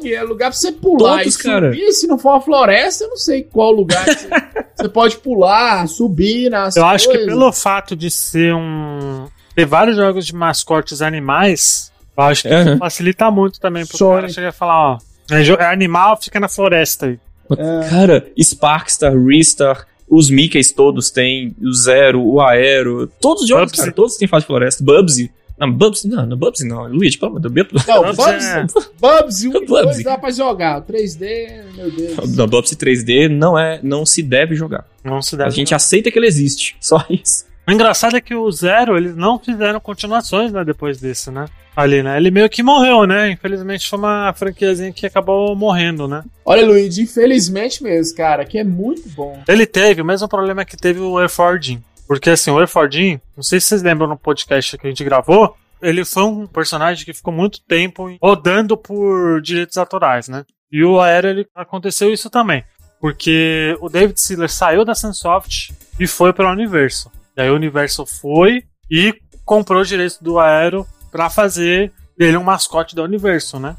[0.00, 1.72] que é lugar pra você pular Todos, e cara.
[1.72, 1.92] subir.
[1.92, 4.28] Se não for uma floresta, eu não sei qual lugar que você,
[4.76, 7.32] você pode pular, subir nas Eu acho que coisas.
[7.32, 9.26] pelo fato de ser um.
[9.54, 14.20] ter vários jogos de mascotes animais, eu acho que isso facilita muito também pro Sonic.
[14.22, 14.98] cara chegar e falar, ó.
[15.30, 17.18] É, é animal, fica na floresta aí.
[17.50, 17.88] É.
[17.90, 23.80] Cara, Sparkstar, Ristar, os Mickeys todos têm, o Zero, o Aero, todos os jogos, Bubsy.
[23.82, 24.84] cara, todos têm fase de floresta.
[24.84, 25.32] Bubsy.
[25.58, 26.86] Não, Bubsy não, não Bubsy não.
[26.86, 27.86] Luigi, pelo amor de Deus.
[27.86, 28.66] Não, Bubsy Bubsy, é-
[29.00, 29.82] Bubsy 1 e Bubsy.
[29.84, 30.78] 2 dá pra jogar.
[30.78, 32.36] O 3D, meu Deus.
[32.36, 34.84] Não, Bubsy 3D não é, não se deve jogar.
[35.02, 35.48] Não se deve.
[35.48, 37.46] A gente aceita que ele existe, só isso.
[37.68, 41.46] O engraçado é que o Zero, eles não fizeram continuações, né, depois desse, né?
[41.74, 42.16] Ali, né?
[42.16, 43.32] Ele meio que morreu, né?
[43.32, 46.22] Infelizmente foi uma franquiazinha que acabou morrendo, né?
[46.44, 49.42] Olha, Luigi, infelizmente mesmo, cara, que é muito bom.
[49.48, 51.82] Ele teve o mesmo problema que teve o Air Fordin.
[52.06, 55.04] Porque assim, o Air Fordin, não sei se vocês lembram no podcast que a gente
[55.04, 60.44] gravou, ele foi um personagem que ficou muito tempo rodando por direitos autorais, né?
[60.70, 62.64] E o Aero, ele aconteceu isso também.
[63.00, 67.10] Porque o David Siller saiu da Sunsoft e foi para o Universo.
[67.36, 69.14] E aí o Universo foi e
[69.44, 73.76] comprou os direitos do Aero para fazer dele um mascote do Universo, né?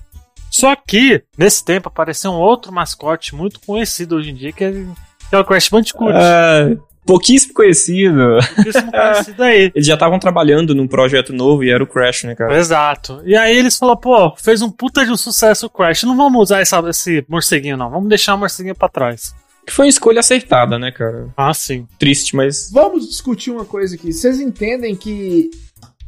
[0.50, 4.72] Só que, nesse tempo, apareceu um outro mascote muito conhecido hoje em dia, que é,
[4.72, 6.14] que é o Crash Bandicoot.
[6.14, 6.76] Ah,
[7.08, 8.38] pouquíssimo conhecido.
[8.56, 9.72] Pouquíssimo conhecido aí.
[9.74, 12.56] Eles já estavam trabalhando num projeto novo e era o Crash, né, cara?
[12.58, 13.22] Exato.
[13.26, 16.04] E aí eles falaram, pô, fez um puta de um sucesso o Crash.
[16.04, 17.90] Não vamos usar essa, esse morceguinho, não.
[17.90, 19.34] Vamos deixar o morceguinho pra trás.
[19.66, 21.28] Que foi uma escolha acertada, né, cara?
[21.36, 21.88] Ah, sim.
[22.00, 22.70] Triste, mas.
[22.72, 24.14] Vamos discutir uma coisa aqui.
[24.14, 25.50] Vocês entendem que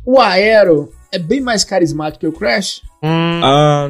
[0.06, 2.82] o Aero é bem mais carismático que o Crash?
[3.04, 3.90] Hum, Ah,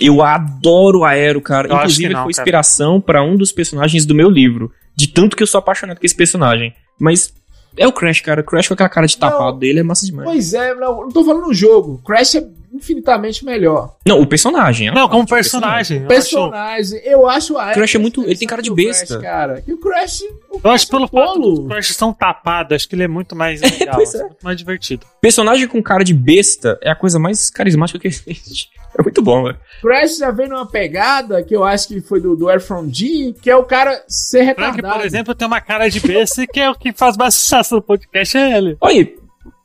[0.00, 1.68] eu adoro o Aero, cara.
[1.68, 2.42] Eu acho Inclusive, que não, ele foi cara.
[2.42, 4.72] inspiração pra um dos personagens do meu livro.
[4.96, 6.74] De tanto que eu sou apaixonado por esse personagem.
[6.98, 7.32] Mas
[7.76, 8.40] é o Crash, cara.
[8.40, 9.58] O Crash com aquela cara de tapado Não.
[9.58, 10.26] dele é massa demais.
[10.28, 12.00] Pois é, não, não tô falando no jogo.
[12.06, 13.96] Crash é infinitamente melhor.
[14.06, 14.90] Não, o personagem.
[14.92, 15.98] Não, como personagem.
[15.98, 17.72] Eu acho, Personagem, eu acho o.
[17.72, 19.06] Crash é muito- ele tem cara de o besta.
[19.18, 19.62] Crash, cara.
[19.66, 20.22] E o Crash.
[20.50, 21.54] O eu acho pelo fato Polo.
[21.62, 24.18] do Crash tão tapado, acho que ele é muito mais legal, é.
[24.22, 25.06] muito mais divertido.
[25.20, 28.70] Personagem com cara de besta é a coisa mais carismática que existe.
[28.98, 29.58] É muito bom, velho.
[29.82, 33.34] Crash já vem numa pegada que eu acho que foi do, do Air From G,
[33.42, 34.94] que é o cara ser Frank, retardado.
[35.00, 37.74] por exemplo, tem uma cara de besta e que é o que faz mais sucesso
[37.74, 38.76] no podcast, é ele.
[38.80, 39.16] Olha aí,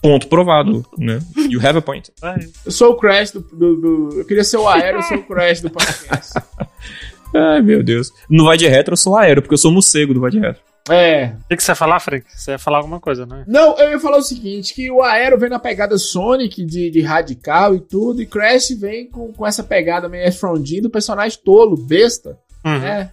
[0.02, 1.20] ponto provado, né?
[1.50, 2.12] You have a point.
[2.22, 2.36] É.
[2.66, 3.76] Eu sou o Crash do, do-
[4.10, 6.34] do- Eu queria ser o Aero, eu sou o Crash do podcast.
[7.34, 8.12] Ai, meu Deus.
[8.30, 10.62] No Vai de Retro eu sou aéreo, porque eu sou morcego do Vai de Retro.
[10.90, 11.34] É.
[11.46, 12.26] O que, que você ia falar, Frank?
[12.28, 13.44] Você ia falar alguma coisa, né?
[13.48, 17.02] Não, eu ia falar o seguinte: que o Aero vem na pegada Sonic de, de
[17.02, 20.32] radical e tudo, e Crash vem com, com essa pegada meio
[20.64, 22.80] G do personagem tolo, besta, Uhum.
[22.80, 23.12] né?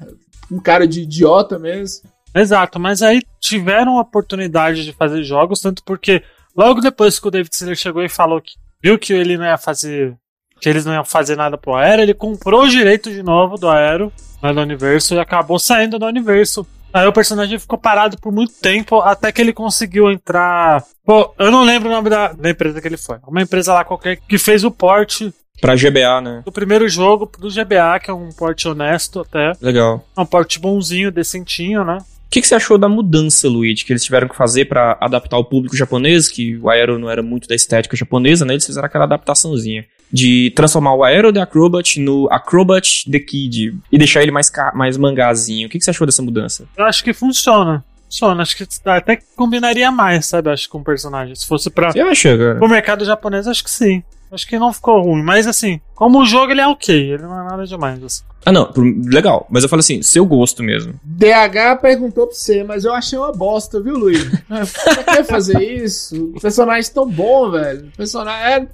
[0.51, 2.09] Um cara de idiota mesmo.
[2.35, 6.23] Exato, mas aí tiveram a oportunidade de fazer jogos, tanto porque
[6.57, 8.53] logo depois que o David Siller chegou e falou que
[8.83, 10.15] viu que ele não ia fazer.
[10.61, 13.69] que eles não iam fazer nada pro Aero, ele comprou o direito de novo do
[13.69, 16.67] Aero, lá do universo, e acabou saindo do universo.
[16.93, 20.83] Aí o personagem ficou parado por muito tempo, até que ele conseguiu entrar.
[21.05, 23.19] Pô, eu não lembro o nome da, da empresa que ele foi.
[23.27, 26.43] Uma empresa lá qualquer que fez o porte Pra GBA, né?
[26.45, 29.53] do primeiro jogo do GBA, que é um porte honesto até.
[29.61, 30.05] Legal.
[30.17, 31.99] É um porte bonzinho, decentinho, né?
[32.01, 35.39] O que, que você achou da mudança, Luigi, que eles tiveram que fazer pra adaptar
[35.39, 38.53] o público japonês, que o Aero não era muito da estética japonesa, né?
[38.53, 43.99] Eles fizeram aquela adaptaçãozinha de transformar o Aero The Acrobat no Acrobat The Kid e
[43.99, 45.67] deixar ele mais, mais mangazinho.
[45.67, 46.67] O que, que você achou dessa mudança?
[46.77, 47.85] Eu acho que funciona.
[48.05, 50.51] Funciona, acho que até que combinaria mais, sabe?
[50.51, 51.35] Acho com o personagem.
[51.35, 52.65] Se fosse pra Você acha, cara?
[52.65, 54.03] o mercado japonês, acho que sim.
[54.31, 57.41] Acho que não ficou ruim, mas assim, como o jogo ele é ok, ele não
[57.41, 58.03] é nada demais.
[58.03, 58.23] Assim.
[58.45, 58.71] Ah, não,
[59.07, 59.47] legal.
[59.51, 60.95] Mas eu falo assim, seu gosto mesmo.
[61.03, 64.25] DH perguntou pra você, mas eu achei uma bosta, viu, Luiz?
[64.49, 66.33] pra que fazer isso?
[66.37, 67.89] O personagem tão bom, velho.
[67.89, 68.53] O personagem.
[68.53, 68.69] É...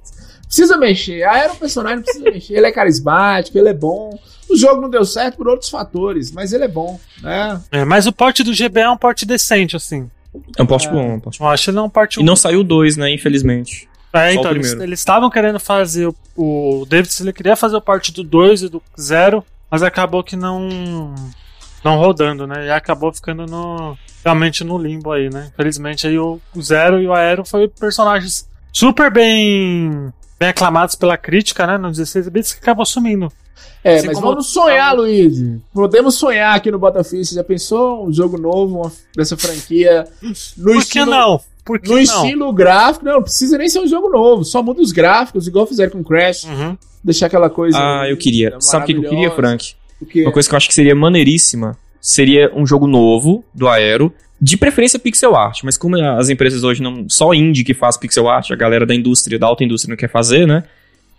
[0.46, 1.22] Precisa mexer.
[1.24, 2.54] Ah, era um personagem, não precisa mexer.
[2.54, 4.18] Ele é carismático, ele é bom.
[4.48, 7.60] O jogo não deu certo por outros fatores, mas ele é bom, né?
[7.72, 10.08] É, mas o porte do GBA é um porte decente, assim.
[10.56, 11.46] É um porte bom, um porte bom.
[11.46, 13.88] Eu acho que ele não é um porte E não saiu dois, né, infelizmente.
[14.12, 17.80] É, Só o então, eles estavam querendo fazer o, o David ele queria fazer o
[17.80, 21.14] porte do 2 e do 0, mas acabou que não
[21.84, 22.66] não rodando, né?
[22.66, 25.50] E acabou ficando no realmente no limbo aí, né?
[25.52, 30.12] Infelizmente aí o 0 e o Aero foi personagens super bem
[30.44, 31.78] bem aclamados pela crítica, né?
[31.78, 33.32] No 16 bits que acabou sumindo.
[33.82, 35.60] É, Assim mas como- vamos sonhar, Luigi.
[35.72, 37.26] Podemos sonhar aqui no Battlefield.
[37.26, 40.06] Você já pensou um jogo novo uma- dessa franquia?
[40.56, 41.40] No Por que não?
[41.64, 42.02] Por que No não?
[42.02, 45.66] estilo gráfico, não, não precisa nem ser um jogo novo, só muda os gráficos, igual
[45.66, 46.76] fizeram com Crash, Uhum.
[47.02, 47.78] deixar aquela coisa.
[47.78, 48.54] Ah, eu queria.
[48.60, 49.30] Sabe o que eu queria.
[49.30, 49.74] Frank?
[50.16, 54.12] Uma coisa que eu acho que seria maneiríssima seria um jogo novo do Aero,
[54.44, 58.28] de preferência pixel art, mas como as empresas hoje não só indie que faz pixel
[58.28, 60.64] art, a galera da indústria, da alta indústria não quer fazer, né?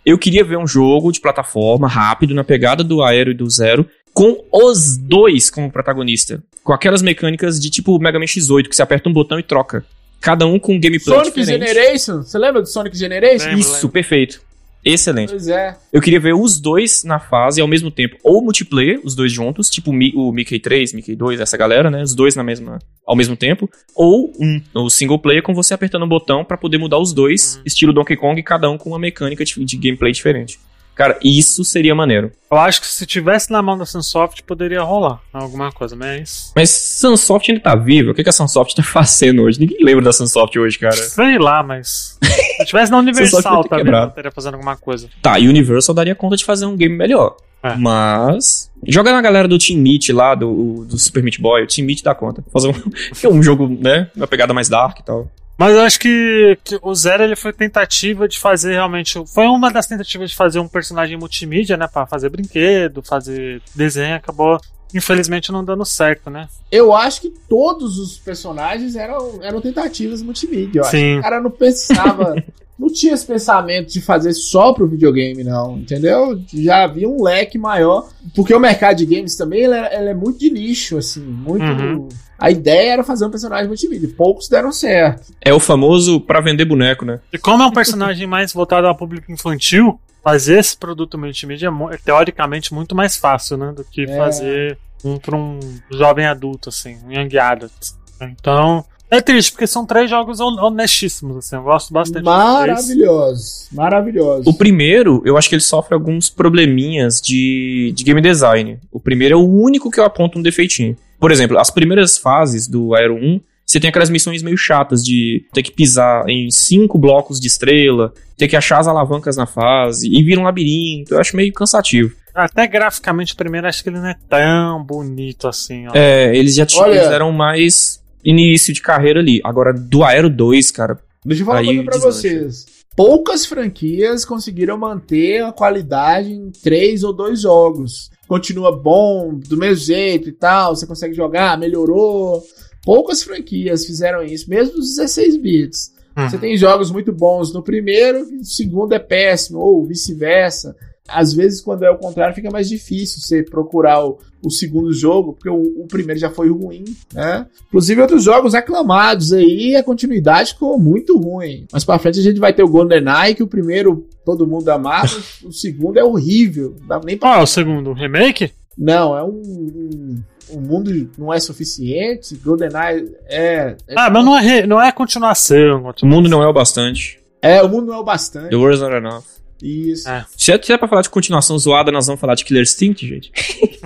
[0.04, 3.84] Eu queria ver um jogo de plataforma rápido na pegada do Aero e do Zero,
[4.14, 8.82] com os dois como protagonista, com aquelas mecânicas de tipo Mega Man X8 que você
[8.82, 9.84] aperta um botão e troca.
[10.20, 11.66] Cada um com um gameplay Sonic diferente.
[11.66, 13.46] Generation, você lembra do Sonic Generation?
[13.46, 13.88] Lembro, Isso, lembro.
[13.88, 14.40] perfeito.
[14.86, 15.30] Excelente.
[15.30, 15.76] Pois é.
[15.92, 19.68] Eu queria ver os dois na fase ao mesmo tempo, ou multiplayer, os dois juntos,
[19.68, 22.02] tipo o Mi- o Mickey 3, Mickey 2, essa galera, né?
[22.02, 26.04] Os dois na mesma, ao mesmo tempo, ou um, o single player com você apertando
[26.04, 29.44] o botão pra poder mudar os dois, estilo Donkey Kong, cada um com uma mecânica
[29.44, 30.58] de, de gameplay diferente.
[30.94, 32.32] Cara, isso seria maneiro.
[32.50, 36.52] Eu acho que se tivesse na mão da Sunsoft poderia rolar alguma coisa, mas.
[36.56, 38.12] Mas Sunsoft ainda tá viva?
[38.12, 39.60] O que, que a Sunsoft tá fazendo hoje?
[39.60, 40.96] Ninguém lembra da Sunsoft hoje, cara.
[40.96, 42.18] Sei lá, mas.
[42.66, 44.08] Se tivesse na Universal também, quebrado.
[44.08, 45.08] estaria fazendo alguma coisa.
[45.22, 47.36] Tá, e Universal daria conta de fazer um game melhor.
[47.62, 47.76] É.
[47.76, 48.70] Mas.
[48.86, 51.62] Joga na galera do Team Meat lá, do, do Super Meat Boy.
[51.62, 52.44] O Team Meat dá conta.
[52.52, 52.74] Fazer um,
[53.22, 54.10] é um jogo, né?
[54.16, 55.30] Uma pegada mais dark e tal.
[55.58, 59.22] Mas eu acho que, que o Zero ele foi tentativa de fazer realmente.
[59.26, 61.88] Foi uma das tentativas de fazer um personagem multimídia, né?
[61.90, 64.60] Pra fazer brinquedo, fazer desenho, acabou.
[64.94, 66.48] Infelizmente não dando certo, né?
[66.70, 70.84] Eu acho que todos os personagens eram, eram tentativas multimídia.
[70.84, 71.14] Sim.
[71.14, 72.34] que o cara não pensava.
[72.78, 75.78] não tinha esse pensamento de fazer só pro videogame, não.
[75.78, 76.40] Entendeu?
[76.52, 78.08] Já havia um leque maior.
[78.34, 81.20] Porque o mercado de games também ele é, ele é muito de nicho, assim.
[81.20, 81.64] Muito.
[81.64, 82.08] Uhum.
[82.38, 84.10] A ideia era fazer um personagem multimídia.
[84.14, 85.32] Poucos deram certo.
[85.40, 87.20] É o famoso pra vender boneco, né?
[87.32, 91.94] E como é um personagem mais voltado ao público infantil, fazer esse produto multimídia é,
[91.94, 93.72] é teoricamente muito mais fácil, né?
[93.72, 94.16] Do que É.
[94.16, 95.60] fazer um pra um
[95.92, 97.72] jovem adulto, assim, um young adult.
[98.20, 98.84] Então.
[99.08, 101.54] É triste, porque são três jogos hon- honestíssimos, assim.
[101.54, 102.24] Eu gosto bastante.
[102.24, 103.68] Maravilhosos.
[103.70, 104.46] Maravilhosos.
[104.48, 108.80] O primeiro, eu acho que ele sofre alguns probleminhas de, de game design.
[108.90, 110.96] O primeiro é o único que eu aponto um defeitinho.
[111.20, 115.44] Por exemplo, as primeiras fases do Aero 1, você tem aquelas missões meio chatas de
[115.52, 120.08] ter que pisar em cinco blocos de estrela, ter que achar as alavancas na fase
[120.08, 121.14] e vir um labirinto.
[121.14, 122.14] Eu acho meio cansativo.
[122.34, 125.92] Até graficamente, o primeiro, acho que ele não é tão bonito assim, ó.
[125.94, 129.40] É, eles já tinham, Olha- eles eram mais início de carreira ali.
[129.42, 132.18] Agora, do Aero 2, cara, Deixa eu falar Aí uma coisa pra deslancha.
[132.38, 132.66] vocês.
[132.94, 138.10] Poucas franquias conseguiram manter a qualidade em três ou dois jogos.
[138.28, 142.42] Continua bom, do mesmo jeito e tal, você consegue jogar, melhorou.
[142.86, 145.92] Poucas franquias fizeram isso, mesmo os 16 bits.
[146.16, 146.30] Uhum.
[146.30, 150.76] Você tem jogos muito bons no primeiro, e no segundo é péssimo, ou vice-versa.
[151.08, 155.32] Às vezes, quando é o contrário, fica mais difícil você procurar o, o segundo jogo,
[155.32, 157.46] porque o, o primeiro já foi ruim, né?
[157.66, 161.66] Inclusive, outros jogos aclamados aí, a continuidade ficou muito ruim.
[161.72, 165.10] Mas pra frente a gente vai ter o GoldenEye, que o primeiro todo mundo amava,
[165.44, 166.76] o segundo é horrível.
[166.80, 167.40] Não dá nem pra...
[167.40, 167.90] É o segundo?
[167.90, 168.52] O remake?
[168.78, 169.28] Não, é um...
[169.28, 170.22] um...
[170.48, 173.76] O mundo não é suficiente, GoldenEye é.
[173.88, 175.92] é Ah, mas não é, re- não é continuação.
[176.02, 177.18] o mundo não é o bastante.
[177.42, 178.50] É, o mundo não é o bastante.
[178.50, 179.24] The world's not enough.
[179.62, 180.08] Isso.
[180.08, 180.24] É.
[180.36, 183.06] Se é, se é pra falar de continuação zoada, nós vamos falar de Killer Instinct,
[183.06, 183.32] gente.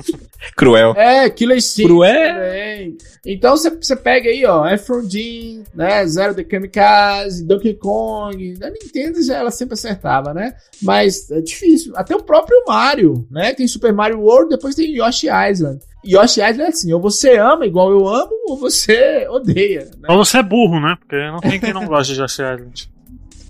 [0.56, 0.92] Cruel.
[0.96, 2.34] É, Killer Instinct Cruel.
[2.34, 2.98] também.
[3.24, 8.54] Então você você pega aí, ó, Efron Jean, né, Zero The Kamikaze, Donkey Kong.
[8.62, 10.54] A Nintendo já ela sempre acertava, né?
[10.82, 11.92] Mas é difícil.
[11.96, 13.54] Até o próprio Mario, né?
[13.54, 15.80] Tem Super Mario World, depois tem Yoshi Island.
[16.04, 20.08] Yoshi Island é assim, ou você ama igual eu amo, ou você odeia, né?
[20.08, 20.96] Ou você é burro, né?
[20.98, 22.90] Porque não tem quem não gosta de Josh Island.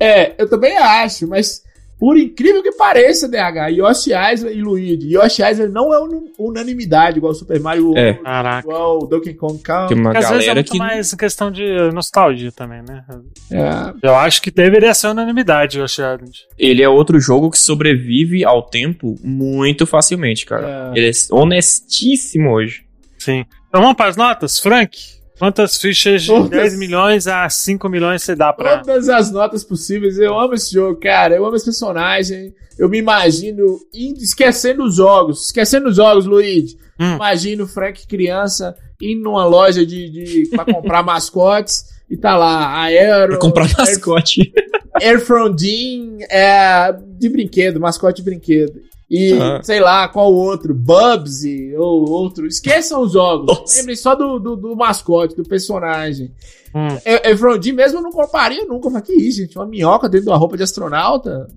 [0.00, 1.62] É, eu também acho, mas
[2.00, 7.18] por incrível que pareça, DH, Yoshi Island e Luigi, Yoshi Island não é unu- unanimidade
[7.18, 8.14] igual Super Mario World, É.
[8.14, 8.66] Caraca.
[8.66, 10.02] igual Donkey Kong Country.
[10.02, 10.78] Porque às vezes é muito que.
[10.78, 13.04] mais questão de nostalgia também, né?
[13.52, 13.92] É.
[14.08, 16.32] Eu acho que deveria ser unanimidade Josh Island.
[16.58, 20.92] Ele é outro jogo que sobrevive ao tempo muito facilmente, cara.
[20.94, 20.98] É.
[20.98, 22.82] Ele é honestíssimo hoje.
[23.18, 23.44] Sim.
[23.68, 24.58] Então vamos para as notas?
[24.58, 24.98] Frank,
[25.40, 26.50] quantas fichas de Todas.
[26.50, 28.78] 10 milhões a 5 milhões você dá pra.
[28.78, 30.18] Todas as notas possíveis.
[30.18, 31.34] Eu amo esse jogo, cara.
[31.34, 32.54] Eu amo esse personagem.
[32.78, 35.46] Eu me imagino indo, esquecendo os jogos.
[35.46, 36.76] Esquecendo os jogos, Luigi.
[37.00, 37.14] Hum.
[37.14, 42.66] Imagino o Frank criança indo numa loja de, de pra comprar mascotes e tá lá
[42.66, 44.52] a Aero, Pra comprar Air, mascote.
[45.00, 48.80] Air Frondin, é, de brinquedo, mascote de brinquedo.
[49.10, 49.60] E Ah.
[49.62, 52.46] sei lá, qual outro, Bubsy ou outro.
[52.46, 53.46] Esqueçam os jogos.
[53.46, 53.78] Nossa.
[53.78, 56.32] Lembrem só do, do, do mascote, do personagem.
[56.72, 56.86] Hum.
[57.04, 58.86] É, Efrondin mesmo eu não compraria nunca.
[58.86, 59.58] Eu falei, que isso, gente?
[59.58, 61.48] Uma minhoca dentro de uma roupa de astronauta?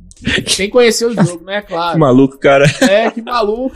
[0.57, 1.61] Quem conheceu o jogo, né?
[1.67, 1.99] Claro.
[1.99, 2.65] Maluco, cara.
[2.89, 3.75] É, que maluco.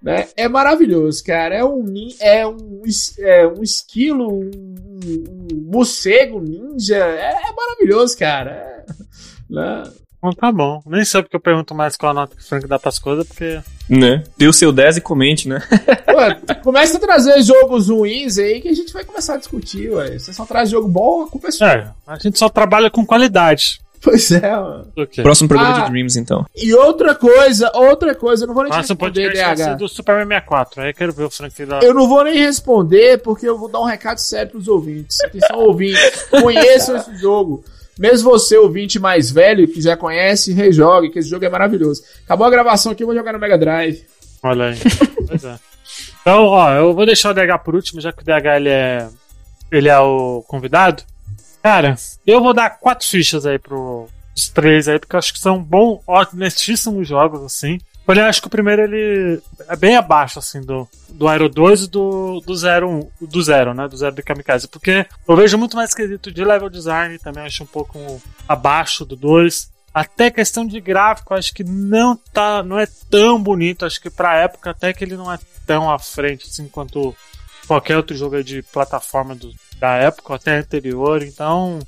[0.00, 0.28] né?
[0.36, 1.56] É maravilhoso, cara.
[1.56, 1.84] É um,
[2.20, 2.82] é um,
[3.18, 4.50] é um esquilo, um,
[5.04, 6.96] um morcego ninja.
[6.96, 8.50] É, é maravilhoso, cara.
[8.52, 8.84] É,
[9.50, 9.82] né?
[10.22, 10.82] Então tá bom.
[10.86, 13.26] Nem sei porque eu pergunto mais qual a nota que o Frank dá pras coisas,
[13.26, 13.58] porque.
[13.88, 14.22] Né?
[14.36, 15.60] Dê o seu 10 e comente, né?
[16.06, 20.18] Pô, começa a trazer jogos ruins aí que a gente vai começar a discutir, ué.
[20.18, 21.72] Você só traz jogo bom, a culpa é sua.
[21.72, 23.80] É, a gente só trabalha com qualidade.
[24.02, 24.86] Pois é, mano.
[25.10, 25.22] Quê?
[25.22, 25.80] Próximo programa Ah.
[25.84, 26.46] de Dreams, então.
[26.56, 29.74] E outra coisa, outra coisa, eu não vou nem te Nossa, responder, DH.
[29.76, 30.80] do Super 64.
[30.82, 31.82] Aí eu quero ver o Frank dar.
[31.82, 35.20] Eu não vou nem responder, porque eu vou dar um recado sério pros ouvintes.
[35.22, 36.22] Atenção, ouvintes.
[36.30, 37.62] Conheçam esse jogo.
[38.00, 42.02] Mesmo você, ouvinte mais velho, que já conhece, rejogue, que esse jogo é maravilhoso.
[42.24, 44.06] Acabou a gravação aqui, eu vou jogar no Mega Drive.
[44.42, 44.78] Olha aí.
[45.28, 45.58] pois é.
[46.22, 49.06] Então, ó, eu vou deixar o DH por último, já que o DH ele é,
[49.70, 51.02] ele é o convidado.
[51.62, 51.94] Cara,
[52.26, 55.62] eu vou dar quatro fichas aí pro, os três aí, porque eu acho que são
[55.62, 57.78] bons, honestíssimos jogos, assim.
[58.18, 61.88] Eu acho que o primeiro ele é bem abaixo, assim, do, do Aero 2 e
[61.88, 63.86] do, do Zero, do Zero, né?
[63.88, 64.68] Do Zero de Kamikaze.
[64.68, 69.16] Porque eu vejo muito mais quesito de level design, também acho um pouco abaixo do
[69.16, 69.70] 2.
[69.92, 73.84] Até questão de gráfico, acho que não tá, não é tão bonito.
[73.84, 77.14] Acho que pra época até que ele não é tão à frente assim quanto
[77.66, 81.22] qualquer outro jogo de plataforma do, da época, até anterior.
[81.22, 81.80] Então,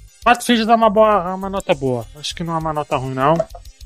[0.44, 2.06] Fichas dá uma, boa, uma nota boa.
[2.16, 3.34] Acho que não é uma nota ruim, não.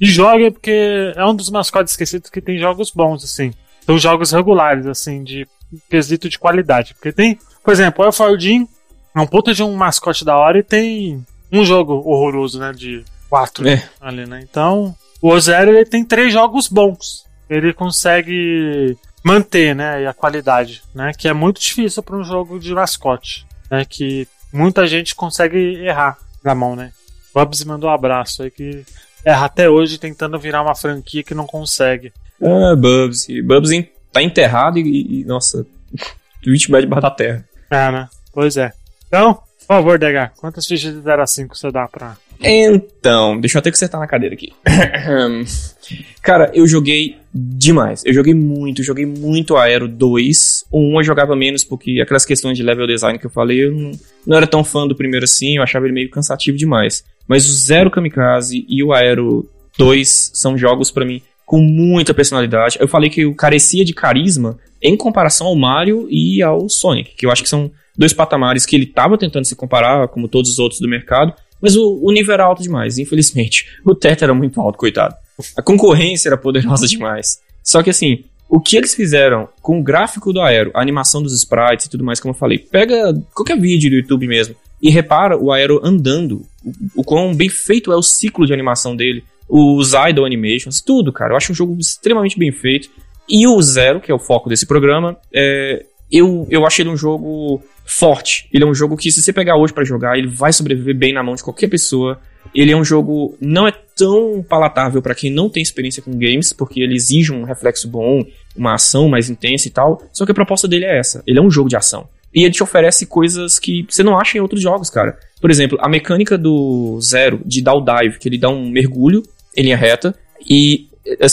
[0.00, 3.52] E joga porque é um dos mascotes esquecidos que tem jogos bons, assim.
[3.84, 5.46] São jogos regulares, assim, de
[5.88, 6.94] quesito de qualidade.
[6.94, 8.68] Porque tem, por exemplo, o Elfaldin
[9.14, 12.72] é um puta de um mascote da hora e tem um jogo horroroso, né?
[12.72, 13.88] De quatro É.
[14.00, 14.40] ali, né?
[14.42, 17.24] Então, o Zero ele tem três jogos bons.
[17.48, 21.12] Ele consegue manter, né, e a qualidade, né?
[21.16, 23.84] Que é muito difícil para um jogo de mascote, né?
[23.88, 26.92] Que muita gente consegue errar na mão, né?
[27.34, 28.84] Bubs mandou um abraço aí que
[29.26, 32.12] erra até hoje tentando virar uma franquia que não consegue.
[32.40, 33.28] Ah, Bubs.
[33.28, 35.66] E Bubs en- tá enterrado e, e, nossa,
[36.42, 37.44] Twitch vai debaixo da terra.
[37.70, 38.08] É, né?
[38.32, 38.72] Pois é.
[39.08, 42.16] Então, por favor, DH, quantas fichas de 0 a 5 você dá pra.
[42.40, 44.52] Então, deixa eu até consertar na cadeira aqui.
[46.22, 48.02] Cara, eu joguei demais.
[48.04, 50.64] Eu joguei muito, joguei muito Aero 2.
[50.70, 53.72] O 1 eu jogava menos porque aquelas questões de level design que eu falei, eu
[53.72, 53.92] não,
[54.26, 57.04] não era tão fã do primeiro assim, eu achava ele meio cansativo demais.
[57.28, 62.76] Mas o Zero Kamikaze e o Aero 2 são jogos pra mim com muita personalidade.
[62.80, 67.24] Eu falei que eu carecia de carisma em comparação ao Mario e ao Sonic, que
[67.24, 70.58] eu acho que são dois patamares que ele tava tentando se comparar, como todos os
[70.58, 73.66] outros do mercado, mas o, o nível era alto demais, infelizmente.
[73.84, 75.14] O teto era muito alto, coitado.
[75.56, 77.40] A concorrência era poderosa demais.
[77.62, 81.34] Só que assim, o que eles fizeram com o gráfico do Aero, a animação dos
[81.34, 85.36] sprites e tudo mais, como eu falei, pega qualquer vídeo do YouTube mesmo e repara
[85.36, 89.92] o Aero andando, o, o quão bem feito é o ciclo de animação dele, os
[89.92, 91.32] idle animations, tudo, cara.
[91.32, 92.88] Eu acho um jogo extremamente bem feito.
[93.28, 96.96] E o Zero, que é o foco desse programa, é, eu, eu achei ele um
[96.96, 98.48] jogo forte.
[98.52, 101.12] Ele é um jogo que, se você pegar hoje pra jogar, ele vai sobreviver bem
[101.12, 102.18] na mão de qualquer pessoa.
[102.54, 106.52] Ele é um jogo não é tão palatável pra quem não tem experiência com games,
[106.52, 108.24] porque ele exige um reflexo bom,
[108.56, 110.02] uma ação mais intensa e tal.
[110.12, 112.08] Só que a proposta dele é essa: ele é um jogo de ação.
[112.34, 115.18] E ele te oferece coisas que você não acha em outros jogos, cara.
[115.40, 119.22] Por exemplo, a mecânica do Zero de dar o dive, que ele dá um mergulho
[119.56, 120.14] em linha reta,
[120.48, 120.86] e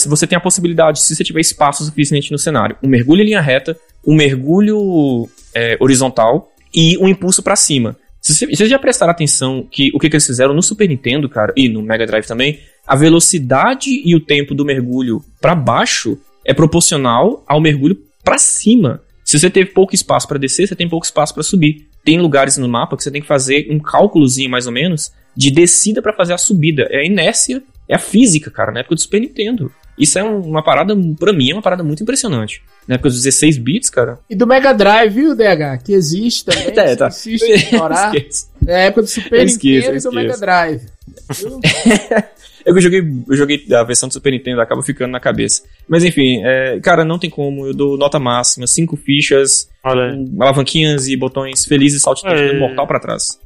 [0.06, 3.40] você tem a possibilidade, se você tiver espaço suficiente no cenário, um mergulho em linha
[3.40, 7.96] reta, um mergulho é, horizontal e um impulso pra cima.
[8.20, 11.68] Vocês já prestaram atenção que o que, que eles fizeram no Super Nintendo, cara, e
[11.68, 17.44] no Mega Drive também, a velocidade e o tempo do mergulho pra baixo é proporcional
[17.46, 19.02] ao mergulho pra cima.
[19.24, 21.86] Se você teve pouco espaço pra descer, você tem pouco espaço pra subir.
[22.02, 25.50] Tem lugares no mapa que você tem que fazer um cálculozinho mais ou menos de
[25.50, 26.86] descida pra fazer a subida.
[26.90, 29.70] É a inércia, é a física, cara, na época do Super Nintendo.
[29.96, 32.60] Isso é um- uma parada, pra mim, é uma parada muito impressionante.
[32.88, 34.18] Na época dos 16 bits, cara.
[34.28, 35.78] E do Mega Drive, viu, DH?
[35.84, 36.64] Que existe também.
[36.76, 37.06] É, tá.
[37.08, 38.12] Insiste em ignorar.
[38.14, 38.48] Esqueço.
[38.66, 40.36] É a época do Super Eu esqueço, Nintendo e do Mega.
[40.36, 40.80] Drive.
[42.64, 45.62] Eu joguei, eu joguei a versão do Super Nintendo, acaba ficando na cabeça.
[45.86, 47.66] Mas enfim, é, cara, não tem como.
[47.66, 53.38] Eu dou nota máxima, cinco fichas, com alavanquinhas e botões felizes, saltitando mortal pra trás.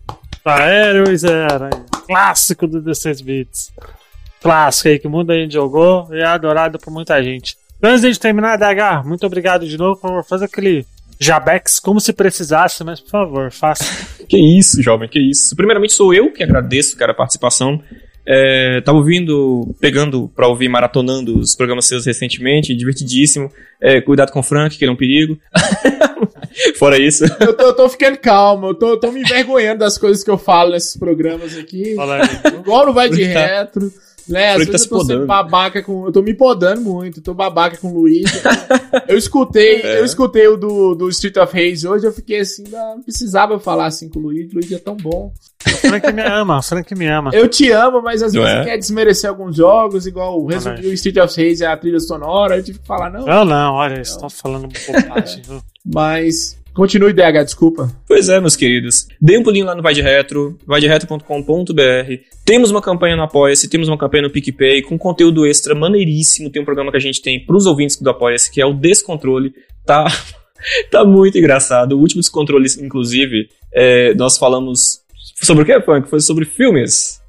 [0.45, 1.64] Aéreo e Zero.
[1.64, 1.70] aí.
[2.07, 3.72] Clássico do 16 bits.
[4.41, 7.57] Clássico aí que muita gente jogou e é adorado por muita gente.
[7.82, 10.84] Antes de terminar, DH, muito obrigado de novo por fazer aquele
[11.20, 13.84] Jabex como se precisasse, mas por favor, faça.
[14.28, 15.57] Que isso, jovem, que isso.
[15.57, 17.82] Primeiramente sou eu que agradeço, cara, a participação.
[18.26, 23.51] É, tava ouvindo, pegando pra ouvir, maratonando os programas seus recentemente, divertidíssimo.
[23.80, 25.39] É, cuidado com o Frank, que ele é um perigo.
[26.76, 27.24] Fora isso.
[27.41, 30.30] Eu tô, eu tô ficando calmo, eu tô, eu tô me envergonhando das coisas que
[30.30, 31.95] eu falo nesses programas aqui.
[31.95, 32.55] Fala aí.
[32.61, 33.91] Igual não vai de retro.
[34.29, 34.51] Né?
[34.53, 35.26] Às vezes tá eu tô podando.
[35.26, 36.07] babaca com.
[36.07, 38.24] Eu tô me podando muito, tô babaca com o Luiz.
[39.09, 40.01] Eu escutei, É.
[40.01, 43.87] eu escutei o do, do Street of Rage hoje, eu fiquei assim, não precisava falar
[43.87, 45.33] assim com o Luiz, o Luiz é tão bom.
[45.81, 47.31] Frank me ama, Frank me ama.
[47.33, 48.62] Eu te amo, mas às Não vezes é?
[48.62, 50.89] você quer desmerecer alguns jogos, igual o Não Resident é.
[50.89, 54.18] Street of Rage, a trilha sonora, eu tive que falar, não, Não, não, olha, você
[54.18, 55.43] tá falando bobagem.
[55.49, 55.62] viu?
[55.87, 56.57] mas.
[56.75, 57.91] Continue, DH, desculpa.
[58.07, 59.09] Pois é, meus queridos.
[59.21, 61.23] Dê um pulinho lá no Vai de Retro, vaideretro.com.br.
[62.45, 66.51] Temos uma campanha no Apoia-se, temos uma campanha no PicPay, com conteúdo extra maneiríssimo.
[66.51, 69.53] Tem um programa que a gente tem pros ouvintes do Apoia-se, que é o Descontrole.
[69.85, 70.07] Tá,
[70.91, 71.93] tá muito engraçado.
[71.93, 75.01] O último Descontrole, inclusive, é, nós falamos
[75.43, 76.09] sobre o que, Funk?
[76.09, 77.21] Foi sobre filmes.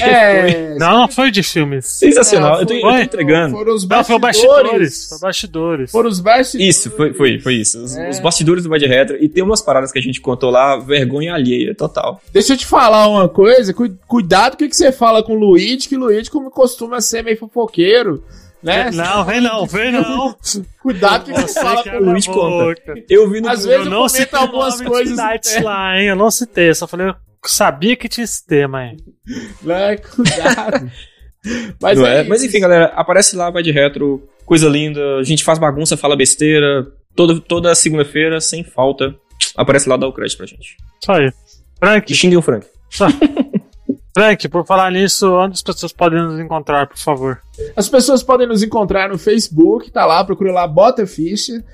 [0.00, 1.86] É, Não, não foi de filmes.
[1.86, 2.52] Sensacional.
[2.52, 3.56] Não, eu, tô, foi- eu tô entregando.
[3.56, 4.62] Foram os Não, foi bastidores.
[4.62, 5.08] bastidores.
[5.08, 5.90] Foi bastidores.
[5.90, 6.76] Foram os bastidores.
[6.76, 7.82] Isso, foi, foi, foi isso.
[7.82, 8.08] Os, É.
[8.10, 9.16] os bastidores do de Retro.
[9.22, 12.20] E tem umas paradas que a gente contou lá, vergonha alheia, total.
[12.32, 13.74] Deixa eu te falar uma coisa.
[13.74, 17.00] cu- Cuidado com o que você fala com o Luigi, que o Luigi como costuma
[17.00, 18.22] ser meio fofoqueiro.
[18.62, 18.92] Né?
[18.92, 20.36] Não, vem não, vem não.
[20.80, 22.94] Cuidado com o que você fala com abre o Luigi conta.
[23.10, 23.48] Eu vi no.
[23.48, 25.60] Às vezes Eu eu não comento citei algumas coisas é.
[25.60, 26.06] lá, hein?
[26.06, 27.12] Eu não citei, eu só falei,
[27.50, 28.96] sabia que tinha esse tema, hein?
[29.62, 29.96] Né?
[29.96, 30.90] Cuidado.
[31.80, 32.22] Mas, não é é?
[32.24, 35.18] Mas enfim, galera, aparece lá, vai de retro, coisa linda.
[35.18, 36.86] A gente faz bagunça, fala besteira.
[37.14, 39.14] Toda, toda segunda-feira, sem falta.
[39.56, 40.76] Aparece lá, dá o crédito pra gente.
[41.00, 41.26] Isso aí.
[41.26, 41.32] E
[41.78, 42.66] Frank, xinguem o Frank.
[44.14, 47.40] Frank, por falar nisso, onde as pessoas podem nos encontrar, por favor?
[47.74, 51.64] As pessoas podem nos encontrar no Facebook, tá lá, procura lá, bota ficha.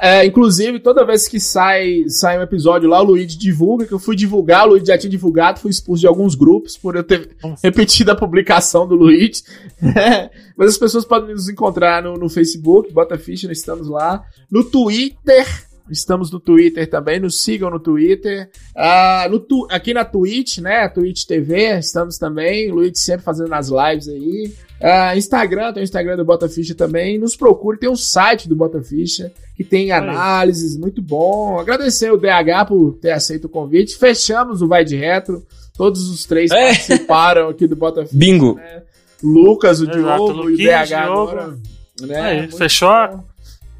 [0.00, 3.98] É, inclusive, toda vez que sai, sai um episódio lá, o Luigi divulga, que eu
[3.98, 7.36] fui divulgar, o Luigi já tinha divulgado, fui expulso de alguns grupos por eu ter
[7.62, 9.42] repetido a publicação do Luigi.
[10.56, 14.24] Mas as pessoas podem nos encontrar no, no Facebook, bota ficha, nós estamos lá.
[14.50, 15.46] No Twitter,
[15.90, 18.48] estamos no Twitter também, nos sigam no Twitter.
[18.76, 23.52] Ah, no tu- aqui na Twitch, né, Twitch TV, estamos também, o Luigi sempre fazendo
[23.54, 24.52] as lives aí.
[24.82, 27.18] Ah, Instagram, tem o Instagram do Bota Ficha também.
[27.18, 31.58] Nos procure, tem um site do Bota Ficha que tem análises, muito bom.
[31.58, 33.98] Agradecer o DH por ter aceito o convite.
[33.98, 35.44] Fechamos o Vai de Retro.
[35.76, 36.68] Todos os três É.
[36.68, 38.16] participaram aqui do Bota Ficha.
[38.16, 38.58] Bingo.
[39.22, 41.30] Lucas, o Exato, Diogo e o DH Diogo.
[41.30, 41.56] agora.
[42.00, 42.20] Né?
[42.20, 42.88] Aí, fechou?
[42.88, 43.24] bom.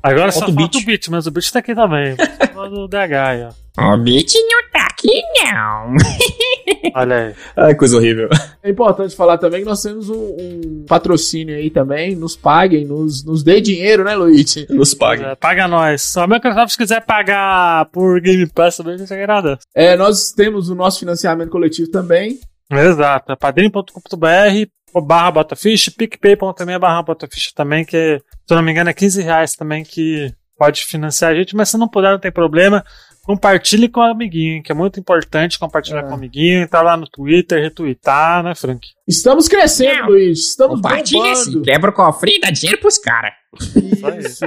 [0.02, 0.82] Agora só Falta o falta beat.
[0.82, 2.16] o beat, mas o beat tá aqui também.
[2.16, 3.94] do DH aí, ó.
[3.94, 5.94] O beat não tá aqui, não.
[6.94, 7.34] Olha aí.
[7.56, 8.28] Ai, coisa horrível.
[8.62, 12.14] É importante falar também que nós temos um, um patrocínio aí também.
[12.16, 14.66] Nos paguem, nos, nos dê dinheiro, né, Luigi?
[14.70, 15.22] Nos pague.
[15.22, 16.02] É, paga nós.
[16.02, 19.58] Só a Microsoft se quiser pagar por Game Pass também, não sei nada.
[19.74, 22.38] É, nós temos o nosso financiamento coletivo também.
[22.70, 23.32] Exato.
[23.32, 28.94] É padrim.com.br barra botafish, picpay.me barra botafish também, que se eu não me engano é
[28.94, 32.84] 15 reais também que pode financiar a gente, mas se não puder não tem problema.
[33.24, 36.02] Compartilhe com o amiguinho, que é muito importante compartilhar É.
[36.04, 38.88] com o amiguinho, entrar lá no Twitter, retweetar, né, Frank?
[39.06, 40.08] Estamos crescendo, Não.
[40.08, 40.40] Luigi.
[40.40, 41.62] Estamos Compartilha assim, bombando.
[41.64, 43.32] quebra o cofre e dá dinheiro pros caras.
[44.24, 44.44] Isso.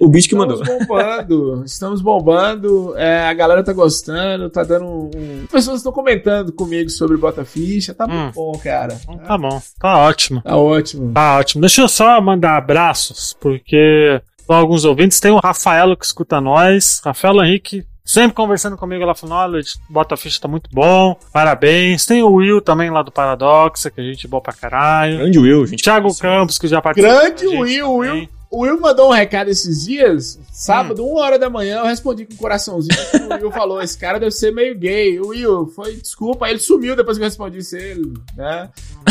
[0.00, 0.60] O beat que mandou.
[0.60, 1.64] Estamos bombando.
[1.64, 2.94] Estamos bombando.
[2.98, 5.42] É, a galera tá gostando, tá dando um.
[5.44, 7.94] As pessoas estão comentando comigo sobre Bota Ficha.
[7.94, 8.22] Tá Hum.
[8.24, 8.98] muito bom, cara.
[9.02, 10.42] Então tá bom, tá ótimo.
[10.42, 11.12] Tá ótimo.
[11.12, 11.60] Tá ótimo.
[11.60, 15.20] Deixa eu só mandar abraços, porque são alguns ouvintes.
[15.20, 17.00] Tem o Rafaelo que escuta nós.
[17.04, 22.04] Rafaelo Henrique, sempre conversando comigo lá falando: olha, bota ficha tá muito bom, parabéns.
[22.04, 25.18] Tem o Will também lá do Paradoxa, que a gente é bom pra caralho.
[25.18, 25.82] Grande Will, gente.
[25.82, 27.16] Thiago Campos, que já participou.
[27.16, 28.10] Grande a Will, também.
[28.10, 28.28] Will.
[28.50, 32.34] O Will mandou um recado esses dias, sábado, uma hora da manhã, eu respondi com
[32.34, 32.98] um coraçãozinho.
[33.30, 35.20] o Will falou: esse cara deve ser meio gay.
[35.20, 38.68] O Will, foi desculpa, aí ele sumiu depois que eu respondi isso a ele, né?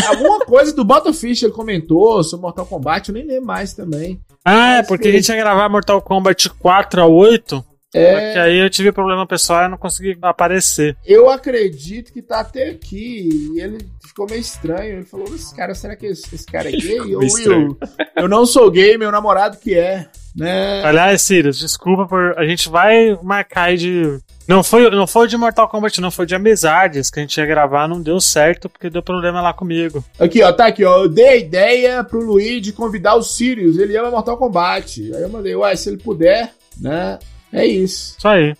[0.08, 4.20] Alguma coisa do Botafish ele comentou sobre Mortal Kombat, eu nem lembro mais também.
[4.44, 5.12] Ah, é, Mas porque foi.
[5.12, 7.69] a gente ia gravar Mortal Kombat 4 a 8.
[7.94, 8.14] É.
[8.14, 10.96] Só que aí eu tive problema pessoal e não consegui aparecer.
[11.06, 13.52] Eu acredito que tá até aqui.
[13.56, 14.98] E ele ficou meio estranho.
[14.98, 17.00] Ele falou: Esse cara, será que esse, esse cara é gay?
[17.00, 17.20] Eu.
[17.20, 17.78] Will,
[18.16, 20.08] eu não sou gay, meu namorado que é.
[20.36, 20.84] Né?
[20.84, 22.38] Aliás, Sirius, desculpa por.
[22.38, 24.20] A gente vai marcar aí de.
[24.48, 27.46] Não foi, não foi de Mortal Kombat, não, foi de amizades que a gente ia
[27.46, 30.04] gravar, não deu certo porque deu problema lá comigo.
[30.20, 31.04] Aqui, ó, tá aqui, ó.
[31.04, 33.78] Eu dei a ideia pro Luigi convidar o Sirius.
[33.78, 35.12] Ele ama Mortal Kombat.
[35.14, 37.20] Aí eu mandei, uai, se ele puder, né?
[37.52, 38.16] É isso.
[38.18, 38.56] Isso aí.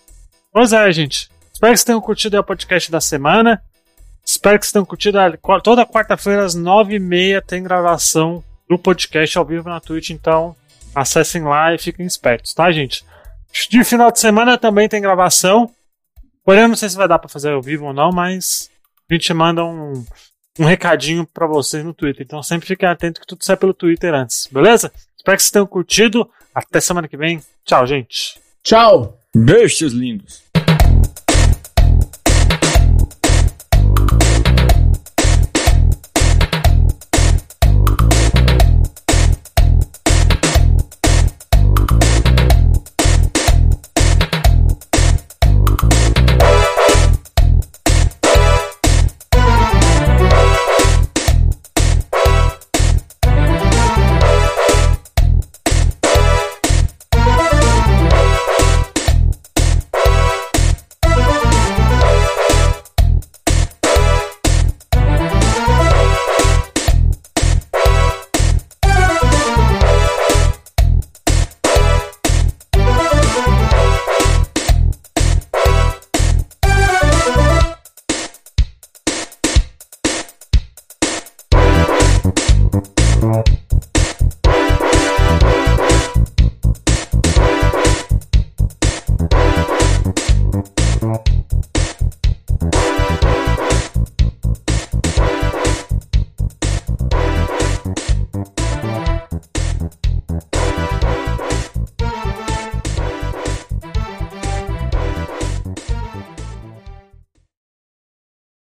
[0.52, 1.30] Pois é, gente.
[1.52, 3.62] Espero que vocês tenham curtido o podcast da semana.
[4.24, 5.18] Espero que vocês tenham curtido.
[5.62, 10.10] Toda quarta-feira, às nove e meia, tem gravação do podcast ao vivo na Twitch.
[10.10, 10.56] Então,
[10.94, 13.04] acessem lá e fiquem espertos, tá, gente?
[13.68, 15.70] De final de semana também tem gravação.
[16.44, 18.70] Porém, eu não sei se vai dar pra fazer ao vivo ou não, mas
[19.08, 20.04] a gente manda um,
[20.58, 22.24] um recadinho pra vocês no Twitter.
[22.24, 24.92] Então, sempre fiquem atentos que tudo sai pelo Twitter antes, beleza?
[25.16, 26.28] Espero que vocês tenham curtido.
[26.54, 27.42] Até semana que vem.
[27.64, 28.40] Tchau, gente.
[28.62, 29.18] Tchau.
[29.34, 30.42] Beijo, seus lindos.